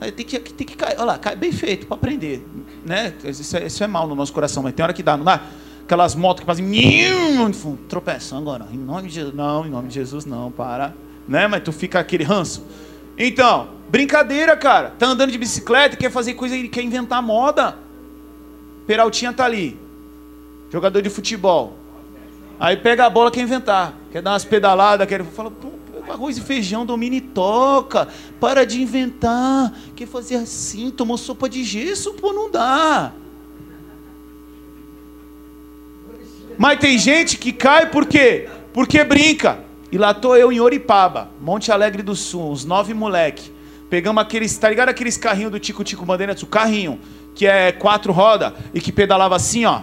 [0.00, 0.94] Aí tem que, tem que cair.
[0.96, 2.46] Olha lá, cai bem feito para aprender.
[2.84, 3.14] Né?
[3.24, 5.42] Isso, é, isso é mal no nosso coração, mas tem hora que dá, não dá?
[5.84, 6.70] Aquelas motos que fazem.
[7.88, 8.66] Tropeçam agora.
[8.72, 9.34] Em nome de Jesus.
[9.34, 10.94] Não, em nome de Jesus não, para.
[11.26, 11.48] Né?
[11.48, 12.64] Mas tu fica aquele ranço.
[13.16, 14.92] Então, brincadeira, cara.
[14.98, 17.76] Tá andando de bicicleta, quer fazer coisa, quer inventar moda.
[18.86, 19.78] Peraltinha tá ali.
[20.70, 21.76] Jogador de futebol.
[22.60, 23.94] Aí pega a bola, quer inventar.
[24.12, 25.24] Quer dar umas pedaladas, quer.
[25.24, 25.70] Fala, pô,
[26.12, 28.08] arroz e feijão, domina e toca.
[28.40, 29.72] Para de inventar.
[29.94, 33.12] Quer fazer assim, tomou sopa de gesso, pô, não dá.
[36.58, 38.48] Mas tem gente que cai por quê?
[38.72, 39.64] Porque brinca.
[39.90, 43.50] E lá tô eu em Oripaba, Monte Alegre do Sul, uns nove moleque.
[43.88, 46.42] Pegamos aqueles, tá ligado aqueles carrinhos do Tico Tico Bandeirantes?
[46.42, 47.00] O carrinho,
[47.34, 49.82] que é quatro rodas e que pedalava assim, ó.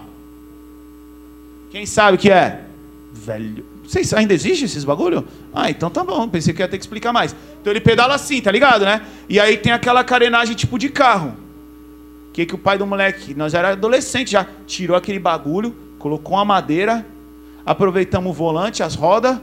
[1.71, 2.65] Quem sabe o que é?
[3.11, 3.74] Velho.
[3.87, 5.27] Vocês ainda existe esses bagulho?
[5.53, 6.27] Ah, então tá bom.
[6.27, 7.35] Pensei que ia ter que explicar mais.
[7.61, 9.01] Então ele pedala assim, tá ligado, né?
[9.29, 11.35] E aí tem aquela carenagem tipo de carro.
[12.33, 16.43] Que, que o pai do moleque, nós era adolescente já, tirou aquele bagulho, colocou uma
[16.43, 17.05] madeira,
[17.65, 19.39] aproveitamos o volante, as rodas,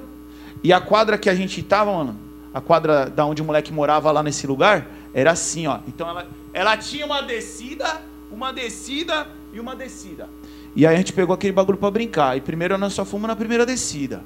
[0.63, 2.19] e a quadra que a gente tava, mano,
[2.53, 5.79] a quadra da onde o moleque morava lá nesse lugar, era assim, ó.
[5.89, 10.29] Então ela, ela tinha uma descida, uma descida e uma descida.
[10.75, 12.37] E aí a gente pegou aquele bagulho para brincar.
[12.37, 14.23] E primeiro nós só fomos na primeira descida.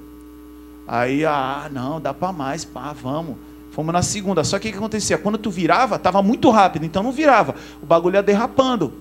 [0.86, 3.36] Aí, ah, não, dá para mais, pá, vamos.
[3.72, 4.44] Fomos na segunda.
[4.44, 5.18] Só que o que acontecia?
[5.18, 7.56] Quando tu virava, tava muito rápido, então não virava.
[7.82, 8.92] O bagulho ia derrapando.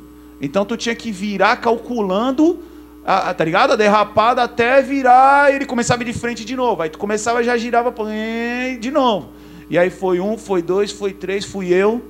[0.42, 2.60] Então tu tinha que virar calculando,
[3.06, 3.74] a, a, tá ligado?
[3.74, 6.82] A derrapada até virar e ele começava de frente de novo.
[6.82, 7.94] Aí tu começava já girava
[8.80, 9.30] de novo.
[9.70, 12.04] E aí foi um, foi dois, foi três, fui eu.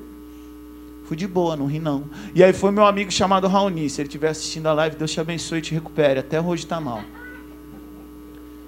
[1.06, 2.06] Fui de boa, não ri não.
[2.34, 3.90] E aí foi meu amigo chamado Raoni.
[3.90, 6.20] Se ele estiver assistindo a live, Deus te abençoe e te recupere.
[6.20, 7.02] Até hoje está mal.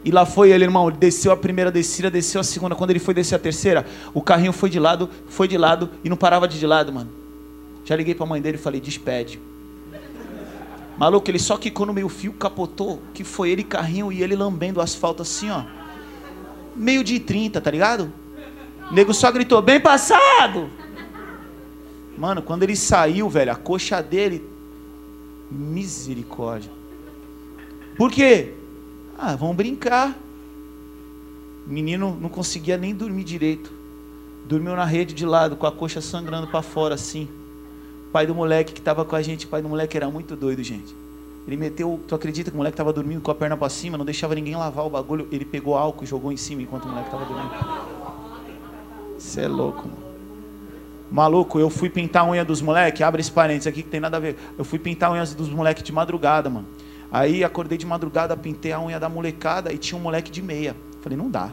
[0.06, 0.88] E lá foi ele, irmão.
[0.88, 2.76] Ele desceu a primeira descida, desceu a segunda.
[2.76, 6.10] Quando ele foi descer a terceira, o carrinho foi de lado, foi de lado e
[6.10, 7.10] não parava de de lado, mano.
[7.84, 9.39] Já liguei para a mãe dele e falei: despede.
[10.95, 14.80] Maluco, ele só quicou no meio fio, capotou, que foi ele carrinho e ele lambendo
[14.80, 15.63] o asfalto assim, ó.
[16.76, 18.13] Meio de 30, tá ligado?
[18.91, 20.69] O nego só gritou: bem passado!
[22.17, 24.43] Mano, quando ele saiu, velho, a coxa dele.
[25.51, 26.71] Misericórdia.
[27.95, 28.53] Por quê?
[29.17, 30.17] Ah, vamos brincar.
[31.65, 33.71] O menino não conseguia nem dormir direito.
[34.45, 37.27] Dormiu na rede de lado, com a coxa sangrando para fora, assim.
[38.08, 40.36] O pai do moleque que estava com a gente, o pai do moleque era muito
[40.36, 40.95] doido, gente.
[41.45, 44.06] Ele meteu, tu acredita que o moleque estava dormindo com a perna para cima, não
[44.06, 45.27] deixava ninguém lavar o bagulho.
[45.32, 47.51] Ele pegou álcool e jogou em cima enquanto o moleque estava dormindo.
[49.17, 50.07] Você é louco, mano.
[51.10, 54.17] Maluco, eu fui pintar a unha dos moleques, abre esse parênteses aqui que tem nada
[54.17, 54.36] a ver.
[54.58, 56.67] Eu fui pintar a unha dos moleques de madrugada, mano.
[57.12, 60.76] Aí acordei de madrugada, pintei a unha da molecada e tinha um moleque de meia.
[61.02, 61.52] Falei, não dá,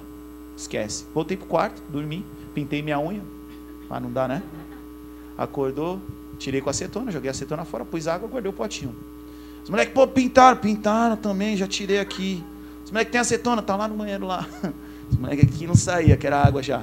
[0.57, 1.05] esquece.
[1.14, 3.23] Voltei pro quarto, dormi, pintei minha unha.
[3.88, 4.43] Ah, não dá, né?
[5.38, 6.01] Acordou,
[6.37, 8.95] tirei com acetona, joguei acetona fora, pus água, guardei o potinho.
[9.62, 12.43] Os moleques, pô, pintaram, pintaram também, já tirei aqui.
[12.85, 14.47] Os moleques tem acetona, tá lá no banheiro lá.
[15.09, 16.83] Os moleques aqui não saía, que era água já.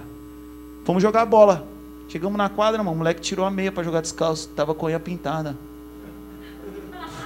[0.86, 1.68] Fomos jogar bola.
[2.12, 4.50] Chegamos na quadra, mano, o moleque tirou a meia para jogar descalço.
[4.50, 5.56] Tava com a unha pintada.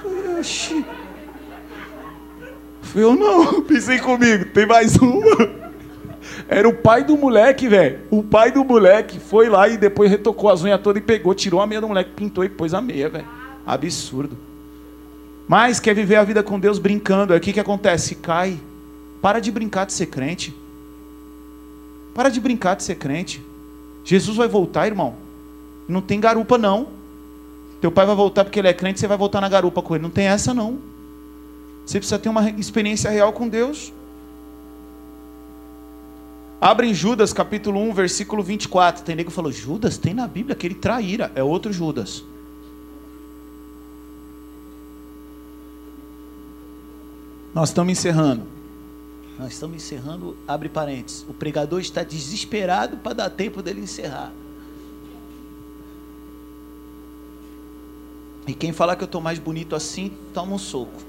[0.00, 0.86] Falei, oxi.
[2.82, 3.62] Falei, eu não.
[3.66, 5.50] Pensei comigo, tem mais uma.
[6.46, 7.98] Era o pai do moleque, velho.
[8.12, 11.60] O pai do moleque foi lá e depois retocou as unhas todas e pegou, tirou
[11.60, 13.26] a meia do moleque, pintou e pôs a meia, velho.
[13.66, 14.38] Absurdo.
[15.48, 17.32] Mas quer viver a vida com Deus brincando.
[17.32, 18.14] Aí o que, que acontece?
[18.14, 18.56] Cai.
[19.20, 20.54] Para de brincar de ser crente.
[22.14, 23.44] Para de brincar de ser crente.
[24.06, 25.16] Jesus vai voltar, irmão.
[25.88, 26.88] Não tem garupa, não.
[27.80, 30.02] Teu pai vai voltar porque ele é crente, você vai voltar na garupa com ele.
[30.02, 30.78] Não tem essa, não.
[31.84, 33.92] Você precisa ter uma experiência real com Deus.
[36.60, 39.04] Abre em Judas, capítulo 1, versículo 24.
[39.04, 41.32] Tem nego que falou: Judas, tem na Bíblia que ele traíra.
[41.34, 42.24] É outro Judas.
[47.52, 48.55] Nós estamos encerrando.
[49.38, 51.26] Nós estamos encerrando, abre parênteses.
[51.28, 54.32] O pregador está desesperado para dar tempo dele encerrar.
[58.46, 61.02] E quem falar que eu estou mais bonito assim, toma um soco.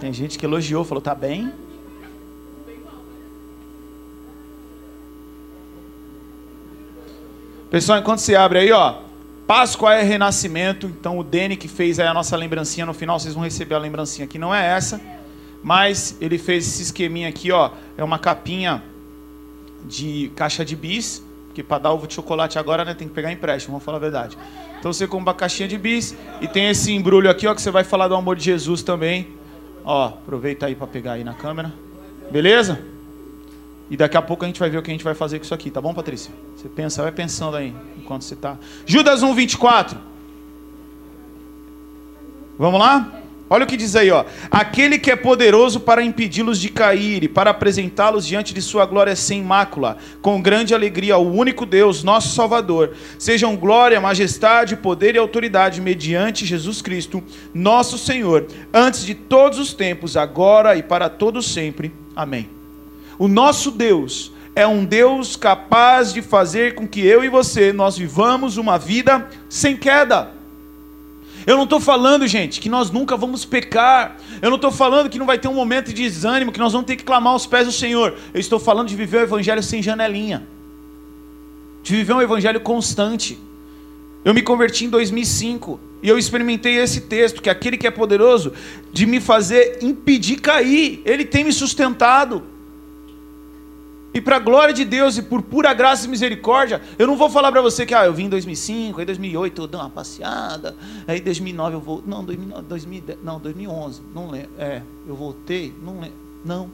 [0.00, 1.52] Tem gente que elogiou, falou, tá bem.
[7.70, 9.00] Pessoal, enquanto se abre aí, ó.
[9.46, 10.86] Páscoa é renascimento.
[10.86, 13.78] Então o Dene que fez aí a nossa lembrancinha no final, vocês vão receber a
[13.78, 15.00] lembrancinha que não é essa.
[15.62, 17.70] Mas ele fez esse esqueminha aqui, ó.
[17.96, 18.82] É uma capinha
[19.84, 21.22] de caixa de bis.
[21.52, 24.00] Porque para dar ovo de chocolate agora, né, tem que pegar empréstimo, vamos falar a
[24.00, 24.38] verdade.
[24.78, 27.70] Então você compra uma caixinha de bis e tem esse embrulho aqui, ó, que você
[27.70, 29.28] vai falar do amor de Jesus também.
[29.84, 31.70] Ó, aproveita aí para pegar aí na câmera.
[32.30, 32.82] Beleza?
[33.90, 35.44] E daqui a pouco a gente vai ver o que a gente vai fazer com
[35.44, 36.32] isso aqui, tá bom, Patrícia?
[36.56, 38.56] Você pensa, vai pensando aí enquanto você tá.
[38.86, 39.98] Judas 1, 24.
[42.58, 43.12] Vamos lá?
[43.52, 44.24] Olha o que diz aí, ó.
[44.50, 49.14] Aquele que é poderoso para impedi-los de cair e para apresentá-los diante de sua glória
[49.14, 52.94] sem mácula, com grande alegria ao único Deus, nosso Salvador.
[53.18, 59.74] Sejam glória, majestade, poder e autoridade mediante Jesus Cristo, nosso Senhor, antes de todos os
[59.74, 61.92] tempos, agora e para todos sempre.
[62.16, 62.48] Amém.
[63.18, 67.98] O nosso Deus é um Deus capaz de fazer com que eu e você nós
[67.98, 70.40] vivamos uma vida sem queda.
[71.46, 74.16] Eu não estou falando, gente, que nós nunca vamos pecar.
[74.40, 76.86] Eu não estou falando que não vai ter um momento de desânimo, que nós vamos
[76.86, 78.14] ter que clamar aos pés do Senhor.
[78.32, 80.46] Eu estou falando de viver o evangelho sem janelinha.
[81.82, 83.38] De viver um evangelho constante.
[84.24, 88.52] Eu me converti em 2005 e eu experimentei esse texto, que aquele que é poderoso
[88.92, 92.42] de me fazer impedir cair, ele tem me sustentado.
[94.14, 97.30] E para a glória de Deus e por pura graça e misericórdia, eu não vou
[97.30, 100.76] falar para você que ah, eu vim em 2005, aí 2008 eu dei uma passeada,
[101.06, 106.00] aí 2009 eu vou, não, 2009, 2010, não, 2011, não lembro, é, eu voltei, não
[106.00, 106.70] lembro, não.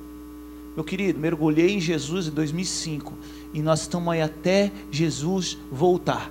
[0.75, 3.13] Meu querido, mergulhei em Jesus em 2005
[3.55, 6.31] e nós estamos aí até Jesus voltar.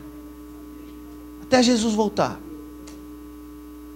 [1.41, 2.39] Até Jesus voltar.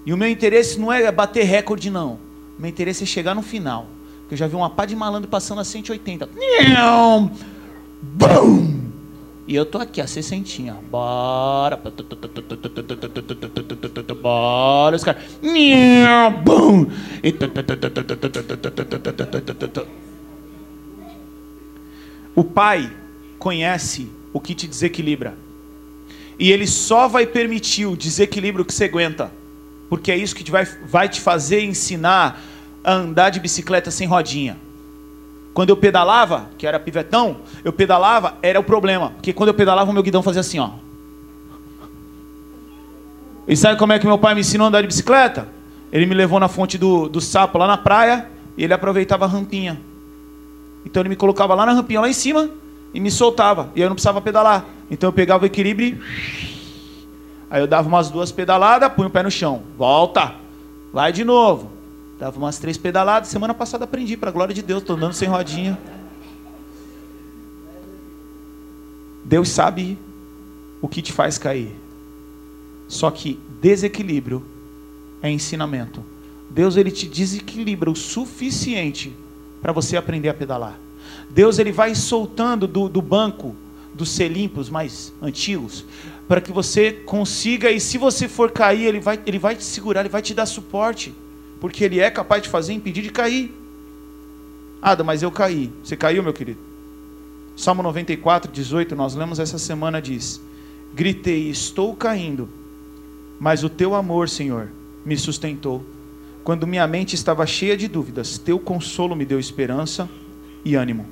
[0.05, 2.13] E o meu interesse não é bater recorde não.
[2.57, 3.87] O meu interesse é chegar no final.
[4.31, 6.29] Eu já vi uma pá de malandro passando a 180.
[8.01, 8.79] Bum!
[9.45, 10.73] E eu tô aqui, a 60.
[10.89, 11.77] Bora.
[14.21, 15.21] Bora, os caras.
[16.45, 16.87] Bum!
[22.33, 22.89] O pai
[23.37, 25.35] conhece o que te desequilibra.
[26.39, 29.29] E ele só vai permitir o desequilíbrio que você aguenta.
[29.89, 32.41] Porque é isso que vai te fazer ensinar
[32.83, 34.57] a andar de bicicleta sem rodinha.
[35.53, 39.11] Quando eu pedalava, que era pivetão, eu pedalava, era o problema.
[39.11, 40.69] Porque quando eu pedalava, o meu guidão fazia assim, ó.
[43.47, 45.47] E sabe como é que meu pai me ensinou a andar de bicicleta?
[45.91, 49.27] Ele me levou na fonte do, do sapo lá na praia e ele aproveitava a
[49.27, 49.79] rampinha.
[50.85, 52.49] Então ele me colocava lá na rampinha, lá em cima,
[52.93, 53.69] e me soltava.
[53.75, 54.65] E eu não precisava pedalar.
[54.89, 55.99] Então eu pegava o equilíbrio.
[57.49, 59.63] Aí eu dava umas duas pedaladas, punha o pé no chão.
[59.77, 60.33] Volta.
[60.93, 61.80] Vai de novo.
[62.21, 63.29] Dava umas três pedaladas.
[63.29, 65.75] Semana passada aprendi, para glória de Deus, estou andando sem rodinha.
[69.25, 69.97] Deus sabe
[70.79, 71.75] o que te faz cair.
[72.87, 74.45] Só que desequilíbrio
[75.19, 76.05] é ensinamento.
[76.47, 79.11] Deus ele te desequilibra o suficiente
[79.59, 80.79] para você aprender a pedalar.
[81.27, 83.55] Deus ele vai soltando do, do banco
[83.95, 85.83] dos selimpos mais antigos
[86.27, 90.01] para que você consiga e se você for cair ele vai ele vai te segurar,
[90.01, 91.13] ele vai te dar suporte
[91.61, 93.53] porque Ele é capaz de fazer impedir de cair.
[94.81, 95.71] Ada, mas eu caí.
[95.83, 96.59] Você caiu, meu querido?
[97.55, 100.41] Salmo 94, 18, nós lemos essa semana, diz:
[100.93, 102.49] Gritei, estou caindo,
[103.39, 104.69] mas o teu amor, Senhor,
[105.05, 105.85] me sustentou.
[106.43, 110.09] Quando minha mente estava cheia de dúvidas, teu consolo me deu esperança
[110.65, 111.05] e ânimo.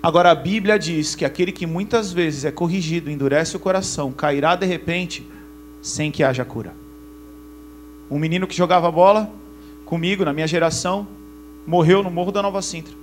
[0.00, 4.54] Agora a Bíblia diz que aquele que muitas vezes é corrigido, endurece o coração, cairá
[4.54, 5.26] de repente,
[5.82, 6.72] sem que haja cura.
[8.10, 9.30] Um menino que jogava bola
[9.84, 11.06] comigo, na minha geração,
[11.66, 12.94] morreu no Morro da Nova Sintra.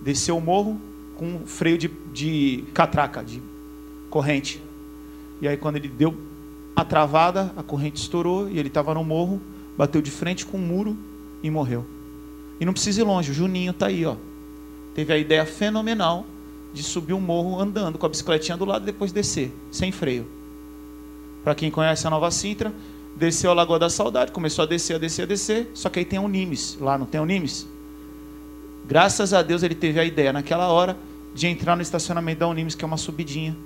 [0.00, 0.80] Desceu o morro
[1.16, 3.42] com um freio de, de catraca, de
[4.08, 4.62] corrente.
[5.40, 6.16] E aí, quando ele deu
[6.74, 9.40] a travada, a corrente estourou e ele estava no morro,
[9.76, 10.96] bateu de frente com um muro
[11.42, 11.84] e morreu.
[12.60, 14.16] E não precisa ir longe, o Juninho está aí, ó.
[14.94, 16.24] Teve a ideia fenomenal
[16.72, 20.26] de subir o morro andando com a bicicletinha do lado e depois descer, sem freio.
[21.44, 22.72] Para quem conhece a Nova Sintra,
[23.18, 26.04] desceu a Lagoa da Saudade, começou a descer, a descer, a descer, só que aí
[26.04, 27.66] tem o Nimes, lá não tem o Nimes?
[28.86, 30.96] Graças a Deus ele teve a ideia naquela hora
[31.34, 33.56] de entrar no estacionamento da Unimes, que é uma subidinha,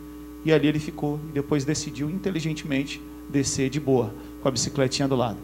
[0.44, 4.12] e ali ele ficou, e depois decidiu inteligentemente descer de boa,
[4.42, 5.38] com a bicicletinha do lado.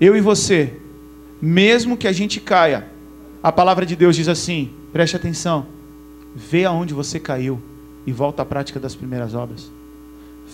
[0.00, 0.78] Eu e você,
[1.40, 2.90] mesmo que a gente caia,
[3.42, 5.66] a palavra de Deus diz assim: preste atenção,
[6.34, 7.60] vê aonde você caiu
[8.06, 9.70] e volta à prática das primeiras obras.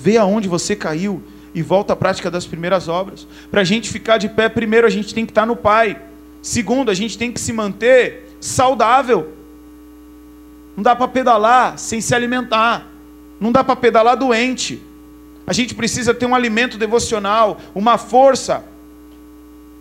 [0.01, 1.23] Vê aonde você caiu
[1.55, 3.27] e volta à prática das primeiras obras.
[3.51, 6.01] Para a gente ficar de pé, primeiro a gente tem que estar no Pai.
[6.43, 9.33] Segundo, a gente tem que se manter saudável.
[10.77, 12.87] Não dá para pedalar sem se alimentar.
[13.41, 14.83] Não dá para pedalar doente.
[15.47, 18.65] A gente precisa ter um alimento devocional, uma força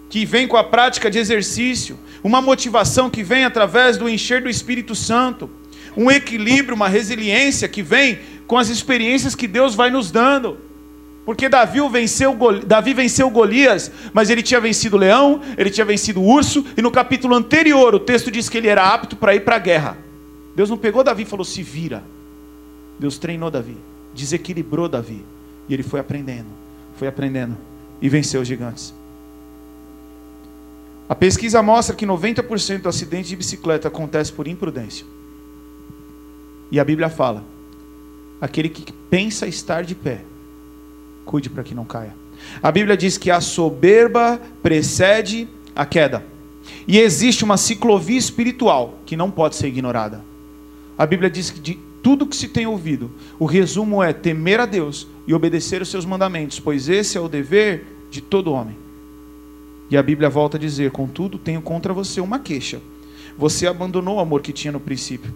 [0.09, 4.49] que vem com a prática de exercício, uma motivação que vem através do encher do
[4.49, 5.49] Espírito Santo,
[5.97, 10.57] um equilíbrio, uma resiliência que vem com as experiências que Deus vai nos dando.
[11.25, 16.21] Porque Davi venceu, Davi venceu Golias, mas ele tinha vencido o leão, ele tinha vencido
[16.21, 19.41] o urso, e no capítulo anterior o texto diz que ele era apto para ir
[19.41, 19.97] para a guerra.
[20.55, 22.03] Deus não pegou Davi e falou: se vira.
[22.99, 23.75] Deus treinou Davi,
[24.13, 25.25] desequilibrou Davi,
[25.67, 26.47] e ele foi aprendendo,
[26.95, 27.57] foi aprendendo,
[27.99, 28.93] e venceu os gigantes.
[31.09, 35.05] A pesquisa mostra que 90% do acidente de bicicleta acontece por imprudência.
[36.71, 37.43] E a Bíblia fala:
[38.39, 40.21] aquele que pensa estar de pé,
[41.25, 42.15] cuide para que não caia.
[42.61, 46.23] A Bíblia diz que a soberba precede a queda.
[46.87, 50.23] E existe uma ciclovia espiritual que não pode ser ignorada.
[50.97, 54.65] A Bíblia diz que de tudo que se tem ouvido, o resumo é temer a
[54.65, 58.77] Deus e obedecer os seus mandamentos, pois esse é o dever de todo homem.
[59.89, 62.79] E a Bíblia volta a dizer: Contudo, tenho contra você uma queixa.
[63.37, 65.33] Você abandonou o amor que tinha no princípio.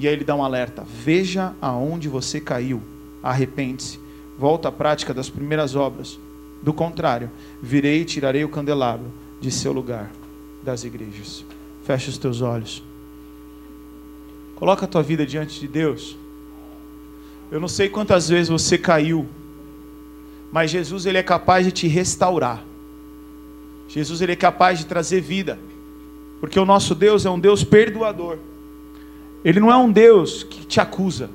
[0.00, 2.82] E aí ele dá um alerta: Veja aonde você caiu,
[3.22, 4.00] arrepende-se,
[4.38, 6.18] volta à prática das primeiras obras.
[6.62, 7.30] Do contrário,
[7.62, 10.10] virei e tirarei o candelabro de seu lugar
[10.62, 11.44] das igrejas.
[11.84, 12.82] Fecha os teus olhos.
[14.56, 16.16] Coloca a tua vida diante de Deus.
[17.50, 19.28] Eu não sei quantas vezes você caiu,
[20.50, 22.64] mas Jesus ele é capaz de te restaurar.
[23.86, 25.58] Jesus ele é capaz de trazer vida,
[26.40, 28.38] porque o nosso Deus é um Deus perdoador.
[29.44, 31.30] Ele não é um Deus que te acusa.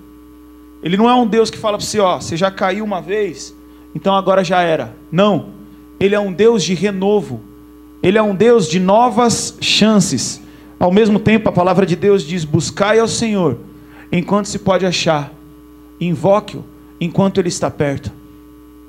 [0.83, 3.55] Ele não é um Deus que fala para você, ó, você já caiu uma vez,
[3.93, 4.95] então agora já era.
[5.11, 5.49] Não.
[5.99, 7.41] Ele é um Deus de renovo.
[8.03, 10.41] Ele é um Deus de novas chances.
[10.79, 13.57] Ao mesmo tempo, a palavra de Deus diz: buscai ao Senhor
[14.11, 15.33] enquanto se pode achar,
[15.99, 16.63] invoque-o
[16.99, 18.11] enquanto ele está perto.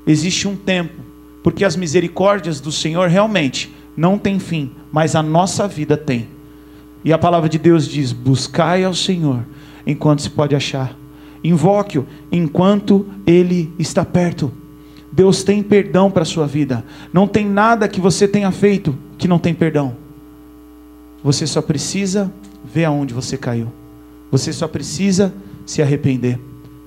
[0.06, 1.06] Existe um tempo
[1.42, 6.28] porque as misericórdias do Senhor realmente não têm fim, mas a nossa vida tem.
[7.06, 9.46] E a palavra de Deus diz: buscai ao Senhor
[9.86, 10.98] enquanto se pode achar,
[11.42, 14.50] invoque-o enquanto Ele está perto.
[15.12, 19.28] Deus tem perdão para a sua vida, não tem nada que você tenha feito que
[19.28, 19.96] não tem perdão.
[21.22, 22.30] Você só precisa
[22.64, 23.72] ver aonde você caiu,
[24.28, 25.32] você só precisa
[25.64, 26.40] se arrepender.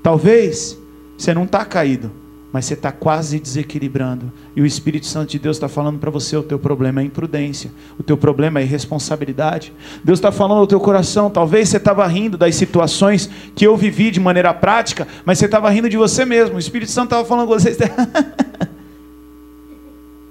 [0.04, 0.78] Talvez
[1.18, 2.12] você não está caído,
[2.52, 4.32] mas você está quase desequilibrando.
[4.56, 7.72] E o Espírito Santo de Deus está falando para você: o teu problema é imprudência,
[7.98, 9.72] o teu problema é irresponsabilidade.
[10.04, 11.30] Deus está falando ao teu coração.
[11.30, 15.70] Talvez você estava rindo das situações que eu vivi de maneira prática, mas você estava
[15.70, 16.56] rindo de você mesmo.
[16.56, 17.78] O Espírito Santo estava falando com você.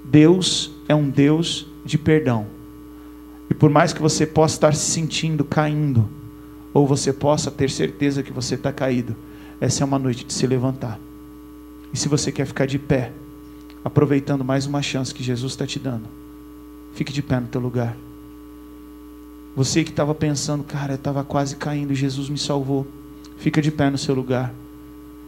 [0.03, 2.47] Deus é um Deus de perdão.
[3.49, 6.09] E por mais que você possa estar se sentindo caindo,
[6.73, 9.15] ou você possa ter certeza que você está caído,
[9.61, 10.99] essa é uma noite de se levantar.
[11.93, 13.11] E se você quer ficar de pé,
[13.83, 16.07] aproveitando mais uma chance que Jesus está te dando,
[16.93, 17.95] fique de pé no teu lugar.
[19.55, 22.87] Você que estava pensando, cara, eu estava quase caindo, Jesus me salvou.
[23.37, 24.53] Fica de pé no seu lugar.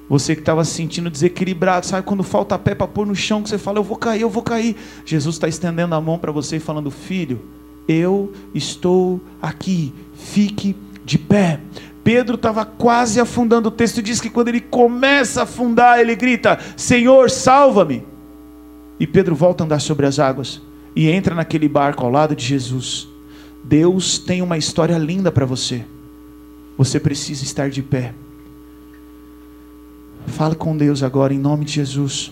[0.07, 3.49] Você que estava se sentindo desequilibrado, sabe quando falta pé para pôr no chão, que
[3.49, 4.75] você fala, eu vou cair, eu vou cair.
[5.05, 7.41] Jesus está estendendo a mão para você e falando, filho,
[7.87, 11.61] eu estou aqui, fique de pé.
[12.03, 13.69] Pedro estava quase afundando.
[13.69, 18.05] O texto diz que quando ele começa a afundar, ele grita: Senhor, salva-me.
[18.99, 20.61] E Pedro volta a andar sobre as águas
[20.95, 23.07] e entra naquele barco ao lado de Jesus.
[23.63, 25.85] Deus tem uma história linda para você.
[26.77, 28.13] Você precisa estar de pé.
[30.27, 32.31] Fala com Deus agora em nome de Jesus.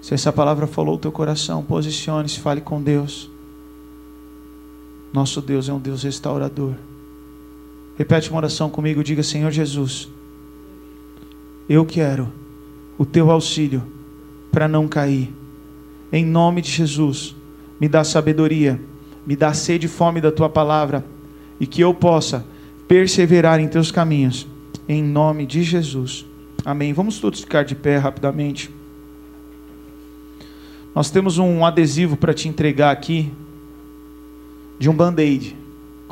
[0.00, 3.30] Se essa palavra falou o teu coração, posicione-se, fale com Deus.
[5.12, 6.74] Nosso Deus é um Deus restaurador.
[7.96, 10.08] Repete uma oração comigo, diga: Senhor Jesus,
[11.68, 12.32] eu quero
[12.98, 13.82] o teu auxílio
[14.50, 15.32] para não cair.
[16.12, 17.34] Em nome de Jesus,
[17.80, 18.80] me dá sabedoria,
[19.26, 21.04] me dá sede e fome da tua palavra
[21.58, 22.44] e que eu possa
[22.86, 24.46] perseverar em teus caminhos.
[24.88, 26.26] Em nome de Jesus.
[26.64, 26.92] Amém.
[26.92, 28.70] Vamos todos ficar de pé rapidamente.
[30.94, 33.32] Nós temos um adesivo para te entregar aqui
[34.78, 35.63] de um band-aid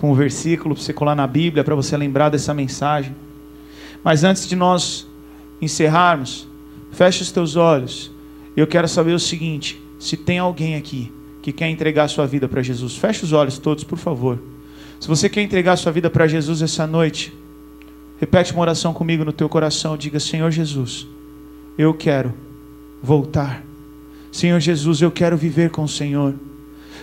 [0.03, 3.15] com o versículo para você colar na Bíblia, para você lembrar dessa mensagem.
[4.03, 5.07] Mas antes de nós
[5.61, 6.49] encerrarmos,
[6.91, 8.11] feche os teus olhos.
[8.57, 12.61] Eu quero saber o seguinte: se tem alguém aqui que quer entregar sua vida para
[12.63, 14.43] Jesus, feche os olhos todos, por favor.
[14.99, 17.33] Se você quer entregar sua vida para Jesus essa noite,
[18.19, 19.97] repete uma oração comigo no teu coração.
[19.97, 21.07] Diga: Senhor Jesus,
[21.79, 22.35] eu quero
[23.01, 23.65] voltar.
[24.33, 26.35] Senhor Jesus, eu quero viver com o Senhor.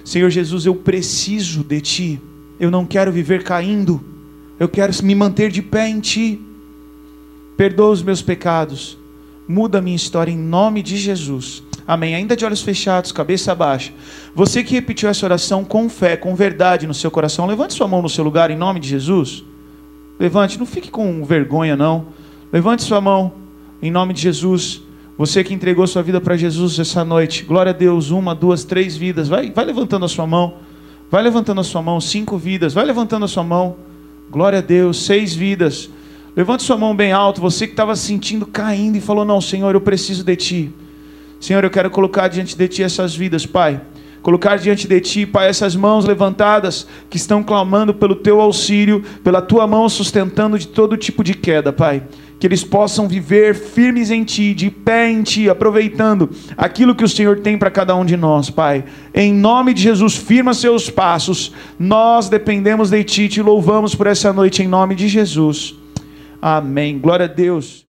[0.04, 2.22] Senhor Jesus, eu preciso de Ti.
[2.60, 4.04] Eu não quero viver caindo.
[4.60, 6.42] Eu quero me manter de pé em Ti.
[7.56, 8.98] Perdoa os meus pecados.
[9.48, 11.64] Muda a minha história em nome de Jesus.
[11.88, 12.14] Amém.
[12.14, 13.92] Ainda de olhos fechados, cabeça baixa.
[14.36, 18.02] Você que repetiu essa oração com fé, com verdade no seu coração, levante sua mão
[18.02, 19.44] no seu lugar em nome de Jesus.
[20.20, 22.08] Levante, não fique com vergonha, não.
[22.54, 23.34] Levante sua mão
[23.82, 24.82] em nome de Jesus.
[25.18, 27.44] Você que entregou sua vida para Jesus essa noite.
[27.44, 28.12] Glória a Deus.
[28.12, 29.28] Uma, duas, três vidas.
[29.28, 30.56] Vai, vai levantando a sua mão.
[31.12, 32.74] Vai levantando a sua mão, cinco vidas.
[32.74, 33.78] Vai levantando a sua mão.
[34.30, 35.90] Glória a Deus, seis vidas.
[36.36, 37.42] Levante sua mão bem alto.
[37.42, 40.74] Você que estava sentindo caindo e falou: Não, Senhor, eu preciso de Ti.
[41.40, 43.82] Senhor, eu quero colocar diante de Ti essas vidas, Pai.
[44.22, 49.42] Colocar diante de Ti, Pai, essas mãos levantadas que estão clamando pelo Teu auxílio, pela
[49.42, 52.04] Tua mão sustentando de todo tipo de queda, Pai.
[52.40, 57.10] Que eles possam viver firmes em Ti, de pé em Ti, aproveitando aquilo que o
[57.10, 58.86] Senhor tem para cada um de nós, Pai.
[59.14, 61.54] Em nome de Jesus, firma seus passos.
[61.78, 65.76] Nós dependemos de Ti, te louvamos por essa noite, em nome de Jesus.
[66.42, 66.98] Amém.
[66.98, 67.86] Glória a Deus.